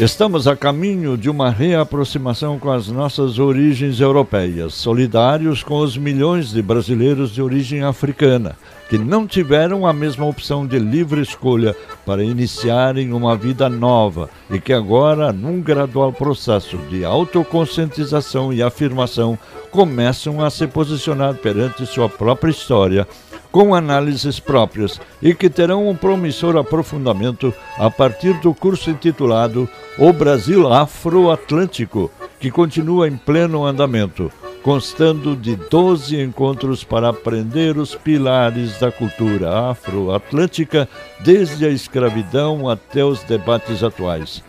Estamos 0.00 0.48
a 0.48 0.56
caminho 0.56 1.16
de 1.16 1.28
uma 1.28 1.50
reaproximação 1.50 2.58
com 2.58 2.72
as 2.72 2.88
nossas 2.88 3.38
origens 3.38 4.00
europeias, 4.00 4.74
solidários 4.74 5.62
com 5.62 5.78
os 5.78 5.96
milhões 5.96 6.50
de 6.50 6.62
brasileiros 6.62 7.30
de 7.30 7.42
origem 7.42 7.82
africana, 7.82 8.56
que 8.88 8.98
não 8.98 9.26
tiveram 9.26 9.86
a 9.86 9.92
mesma 9.92 10.26
opção 10.26 10.66
de 10.66 10.78
livre 10.78 11.20
escolha 11.20 11.76
para 12.04 12.24
iniciarem 12.24 13.12
uma 13.12 13.36
vida 13.36 13.68
nova 13.68 14.28
e 14.50 14.58
que 14.58 14.72
agora, 14.72 15.30
num 15.30 15.60
gradual 15.60 16.12
processo 16.12 16.78
de 16.88 17.04
autoconscientização 17.04 18.52
e 18.52 18.62
afirmação, 18.62 19.38
começam 19.70 20.44
a 20.44 20.50
se 20.50 20.66
posicionar 20.66 21.34
perante 21.34 21.86
sua 21.86 22.08
própria 22.08 22.50
história 22.50 23.06
com 23.52 23.74
análises 23.74 24.40
próprias 24.40 24.98
e 25.20 25.34
que 25.34 25.50
terão 25.50 25.86
um 25.86 25.94
promissor 25.94 26.56
aprofundamento 26.56 27.54
a 27.78 27.90
partir 27.90 28.32
do 28.40 28.54
curso 28.54 28.90
intitulado 28.90 29.68
O 29.98 30.10
Brasil 30.12 30.72
Afroatlântico, 30.72 32.10
que 32.40 32.50
continua 32.50 33.06
em 33.06 33.16
pleno 33.16 33.64
andamento, 33.66 34.32
constando 34.62 35.36
de 35.36 35.54
12 35.54 36.18
encontros 36.18 36.82
para 36.82 37.10
aprender 37.10 37.76
os 37.76 37.94
pilares 37.94 38.78
da 38.80 38.90
cultura 38.90 39.70
afroatlântica, 39.70 40.88
desde 41.20 41.66
a 41.66 41.68
escravidão 41.68 42.68
até 42.68 43.04
os 43.04 43.22
debates 43.22 43.82
atuais. 43.82 44.42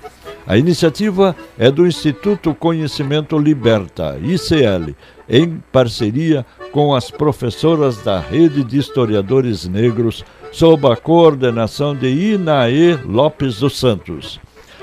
A 0.45 0.57
iniciativa 0.57 1.35
é 1.57 1.71
do 1.71 1.87
Instituto 1.87 2.53
Conhecimento 2.53 3.37
Liberta, 3.37 4.17
ICL, 4.21 4.93
em 5.27 5.61
parceria 5.71 6.45
com 6.71 6.93
as 6.93 7.11
professoras 7.11 7.97
da 8.03 8.19
Rede 8.19 8.63
de 8.63 8.77
Historiadores 8.77 9.67
Negros, 9.67 10.23
sob 10.51 10.87
a 10.87 10.95
coordenação 10.95 11.95
de 11.95 12.07
Inaê 12.07 12.97
Lopes 13.05 13.59
dos 13.59 13.77
Santos. 13.77 14.39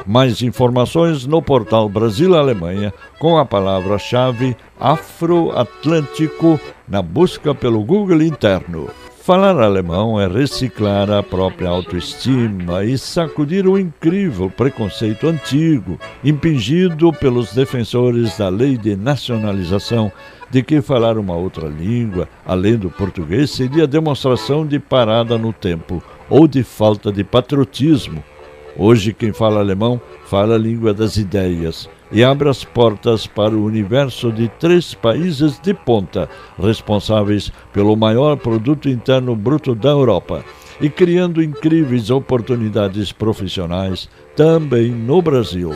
Mais 0.06 0.40
informações 0.40 1.26
no 1.26 1.42
portal 1.42 1.88
Brasil 1.88 2.34
Alemanha 2.34 2.92
com 3.18 3.36
a 3.36 3.44
palavra-chave 3.44 4.56
Afroatlântico 4.78 6.58
na 6.88 7.02
busca 7.02 7.54
pelo 7.54 7.82
Google 7.84 8.22
interno. 8.22 8.88
Falar 9.22 9.60
alemão 9.60 10.18
é 10.18 10.26
reciclar 10.26 11.10
a 11.10 11.22
própria 11.22 11.68
autoestima 11.68 12.82
e 12.84 12.96
sacudir 12.96 13.68
o 13.68 13.78
incrível 13.78 14.48
preconceito 14.48 15.28
antigo, 15.28 16.00
impingido 16.24 17.12
pelos 17.12 17.52
defensores 17.52 18.38
da 18.38 18.48
lei 18.48 18.78
de 18.78 18.96
nacionalização, 18.96 20.10
de 20.50 20.62
que 20.62 20.80
falar 20.80 21.18
uma 21.18 21.36
outra 21.36 21.68
língua, 21.68 22.26
além 22.46 22.76
do 22.76 22.88
português, 22.88 23.50
seria 23.50 23.86
demonstração 23.86 24.66
de 24.66 24.78
parada 24.78 25.36
no 25.36 25.52
tempo 25.52 26.02
ou 26.30 26.48
de 26.48 26.62
falta 26.62 27.12
de 27.12 27.22
patriotismo. 27.22 28.24
Hoje, 28.74 29.12
quem 29.12 29.34
fala 29.34 29.60
alemão 29.60 30.00
fala 30.24 30.54
a 30.54 30.58
língua 30.58 30.94
das 30.94 31.18
ideias 31.18 31.90
e 32.12 32.24
abre 32.24 32.48
as 32.48 32.64
portas 32.64 33.26
para 33.26 33.54
o 33.54 33.64
universo 33.64 34.32
de 34.32 34.48
três 34.48 34.94
países 34.94 35.58
de 35.60 35.72
ponta, 35.72 36.28
responsáveis 36.58 37.52
pelo 37.72 37.96
maior 37.96 38.36
produto 38.36 38.88
interno 38.88 39.36
bruto 39.36 39.74
da 39.74 39.90
Europa, 39.90 40.44
e 40.80 40.88
criando 40.88 41.42
incríveis 41.42 42.10
oportunidades 42.10 43.12
profissionais 43.12 44.08
também 44.34 44.90
no 44.90 45.20
Brasil. 45.20 45.72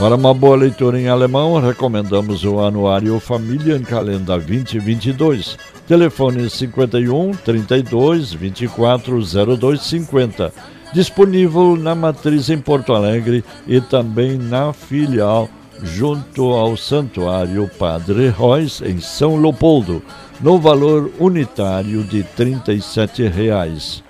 Para 0.00 0.14
uma 0.14 0.32
boa 0.32 0.56
leitura 0.56 0.98
em 0.98 1.08
alemão, 1.08 1.60
recomendamos 1.60 2.42
o 2.42 2.58
Anuário 2.58 3.20
Familienkalender 3.20 4.24
2022. 4.38 5.58
Telefone 5.86 6.48
51 6.48 7.32
32 7.32 8.32
24 8.32 9.20
0250. 9.20 10.54
Disponível 10.94 11.76
na 11.76 11.94
matriz 11.94 12.48
em 12.48 12.56
Porto 12.56 12.94
Alegre 12.94 13.44
e 13.66 13.78
também 13.78 14.38
na 14.38 14.72
filial 14.72 15.50
junto 15.82 16.44
ao 16.44 16.78
Santuário 16.78 17.70
Padre 17.78 18.30
Reis, 18.30 18.80
em 18.80 19.00
São 19.00 19.36
Leopoldo, 19.36 20.02
no 20.40 20.58
valor 20.58 21.10
unitário 21.18 22.04
de 22.04 22.22
37 22.22 23.24
reais. 23.28 24.02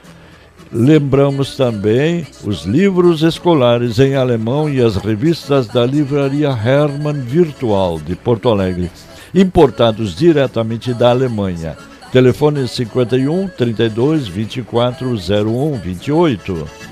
Lembramos 0.73 1.57
também 1.57 2.25
os 2.45 2.65
livros 2.65 3.23
escolares 3.23 3.99
em 3.99 4.15
alemão 4.15 4.71
e 4.71 4.81
as 4.81 4.95
revistas 4.95 5.67
da 5.67 5.85
livraria 5.85 6.49
Hermann 6.49 7.21
Virtual 7.23 7.99
de 7.99 8.15
Porto 8.15 8.49
Alegre, 8.49 8.89
importados 9.35 10.15
diretamente 10.15 10.95
da 10.95 11.11
Alemanha. 11.11 11.77
Telefone 12.13 12.69
51 12.69 13.49
32 13.49 14.29
24 14.29 15.09
01 15.09 15.79
28. 15.79 16.90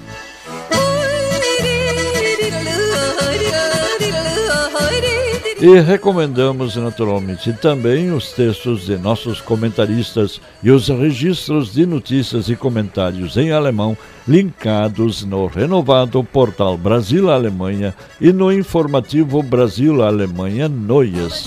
E 5.61 5.80
recomendamos 5.80 6.76
naturalmente 6.76 7.52
também 7.52 8.12
os 8.12 8.30
textos 8.30 8.86
de 8.86 8.96
nossos 8.96 9.40
comentaristas 9.40 10.40
e 10.62 10.70
os 10.70 10.86
registros 10.86 11.72
de 11.72 11.84
notícias 11.84 12.48
e 12.48 12.54
comentários 12.54 13.36
em 13.36 13.50
alemão 13.50 13.98
linkados 14.26 15.24
no 15.24 15.46
renovado 15.46 16.22
portal 16.22 16.78
Brasil 16.78 17.28
Alemanha 17.28 17.92
e 18.20 18.32
no 18.32 18.52
informativo 18.52 19.42
Brasil 19.42 20.00
Alemanha 20.00 20.68
Noias. 20.68 21.44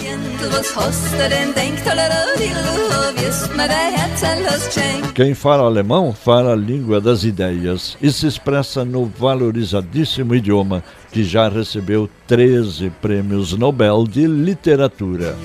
Quem 5.14 5.34
fala 5.34 5.64
alemão 5.64 6.14
fala 6.14 6.52
a 6.52 6.56
língua 6.56 7.00
das 7.00 7.24
ideias 7.24 7.98
e 8.02 8.12
se 8.12 8.28
expressa 8.28 8.84
no 8.84 9.06
valorizadíssimo 9.06 10.36
idioma 10.36 10.84
que 11.12 11.24
já 11.24 11.50
recebeu 11.50 12.10
13 12.28 12.90
prêmios 13.02 13.54
Nobel 13.54 14.06
de 14.08 14.26
Literatura. 14.26 15.36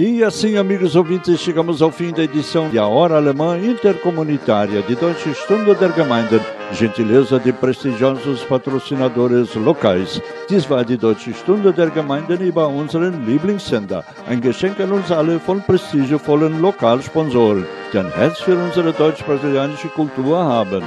E 0.00 0.22
assim, 0.22 0.56
amigos 0.56 0.94
ouvintes, 0.94 1.40
chegamos 1.40 1.82
ao 1.82 1.90
fim 1.90 2.12
da 2.12 2.22
edição 2.22 2.68
de 2.68 2.78
A 2.78 2.86
Hora 2.86 3.16
Alemã 3.16 3.58
Intercomunitária 3.58 4.80
de 4.80 4.94
Deutsche 4.94 5.34
Stunde 5.34 5.74
der 5.74 5.92
Gemeinden, 5.92 6.40
gentileza 6.70 7.40
de 7.40 7.52
prestigiosos 7.52 8.44
patrocinadores 8.44 9.56
locais. 9.56 10.22
Dies 10.48 10.70
war 10.70 10.84
die 10.84 10.96
Deutsche 10.96 11.34
Stunde 11.34 11.72
der 11.72 11.90
Gemeinden 11.90 12.40
über 12.42 12.68
unseren 12.68 13.26
Lieblingssender, 13.26 14.04
ein 14.28 14.40
Geschenk 14.40 14.78
an 14.78 14.92
uns 14.92 15.10
alle 15.10 15.40
von 15.40 15.60
prestigiovollen 15.62 16.60
Lokalsponsoren, 16.60 17.66
die 17.92 17.98
ein 17.98 18.12
Herz 18.12 18.38
für 18.38 18.54
unsere 18.54 18.92
deutsch-brasilianische 18.92 19.88
Kultur 19.88 20.38
haben. 20.38 20.84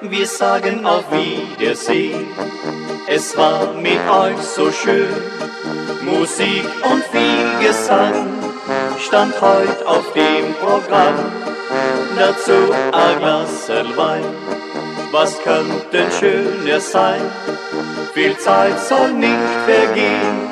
Wir 0.00 0.26
sagen 0.26 0.86
auf 0.86 1.04
Wiedersehen, 1.12 2.26
es 3.06 3.36
war 3.36 3.74
mit 3.74 4.00
euch 4.08 4.38
so 4.38 4.72
schön. 4.72 5.37
Musik 6.10 6.64
und 6.90 7.04
viel 7.04 7.66
Gesang 7.66 8.26
stand 8.98 9.40
heute 9.40 9.86
auf 9.86 10.12
dem 10.12 10.54
Programm. 10.54 11.16
Dazu 12.16 12.72
ein 12.92 13.18
Glas 13.18 13.68
Wein, 13.96 14.24
was 15.12 15.38
könnte 15.42 16.06
schöner 16.18 16.80
sein? 16.80 17.20
Viel 18.14 18.36
Zeit 18.38 18.80
soll 18.80 19.12
nicht 19.12 19.54
vergehen, 19.66 20.48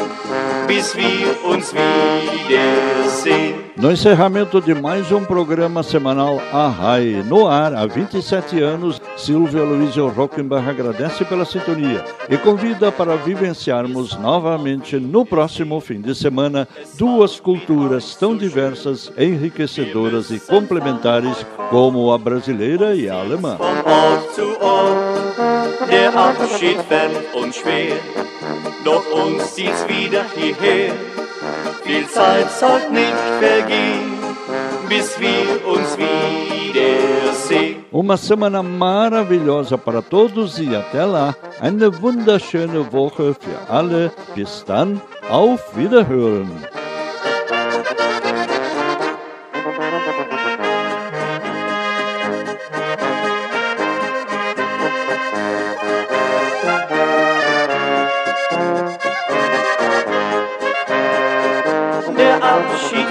bis 0.67 0.95
wir 0.97 1.45
uns 1.45 1.73
wiedersehen. 1.75 3.66
No 3.77 3.93
encerramento 3.93 4.59
de 4.59 4.75
mais 4.75 5.13
um 5.13 5.23
programa 5.23 5.83
semanal 5.83 6.41
Arrai, 6.51 7.23
no 7.27 7.47
ar 7.47 7.75
há 7.75 7.85
27 7.85 8.63
anos, 8.63 9.03
Silvia 9.19 9.63
Luizio 9.63 10.09
Rockenbach 10.09 10.67
agradece 10.67 11.27
pela 11.27 11.45
sintonia 11.45 12.03
e 12.31 12.39
convida 12.39 12.91
para 12.91 13.17
vivenciarmos 13.17 14.17
novamente 14.17 14.99
no 14.99 15.27
próximo 15.27 15.79
fim 15.81 16.01
de 16.01 16.15
semana 16.15 16.67
duas 16.95 17.39
culturas 17.39 18.17
tão 18.17 18.35
diversas, 18.35 19.13
enriquecedoras 19.19 20.31
e 20.31 20.41
complementares 20.41 21.45
como 21.69 22.13
a 22.13 22.19
brasileira 22.19 22.95
e 22.95 23.11
a 23.11 23.21
alemã. 23.21 23.59
Doch 28.87 29.05
uns 29.13 29.43
zieht's 29.53 29.85
wieder 29.89 30.25
hierher. 30.37 31.16
Viel 31.87 32.09
Zeit 32.09 32.51
soll 32.51 32.81
nicht 32.91 33.15
vergehen, 33.39 34.19
bis 34.89 35.19
wir 35.21 35.65
uns 35.67 35.97
wiedersehen. 35.97 37.85
Uma 37.93 38.17
semana 38.17 38.61
maravilhosa 38.61 39.79
para 39.79 40.03
todos 40.03 40.59
e 40.59 40.75
até 40.75 41.05
lá. 41.05 41.35
Eine 41.61 42.03
wunderschöne 42.03 42.93
Woche 42.93 43.35
für 43.35 43.73
alle. 43.73 44.11
Bis 44.35 44.65
dann, 44.67 45.01
auf 45.31 45.77
Wiederhören. 45.77 46.51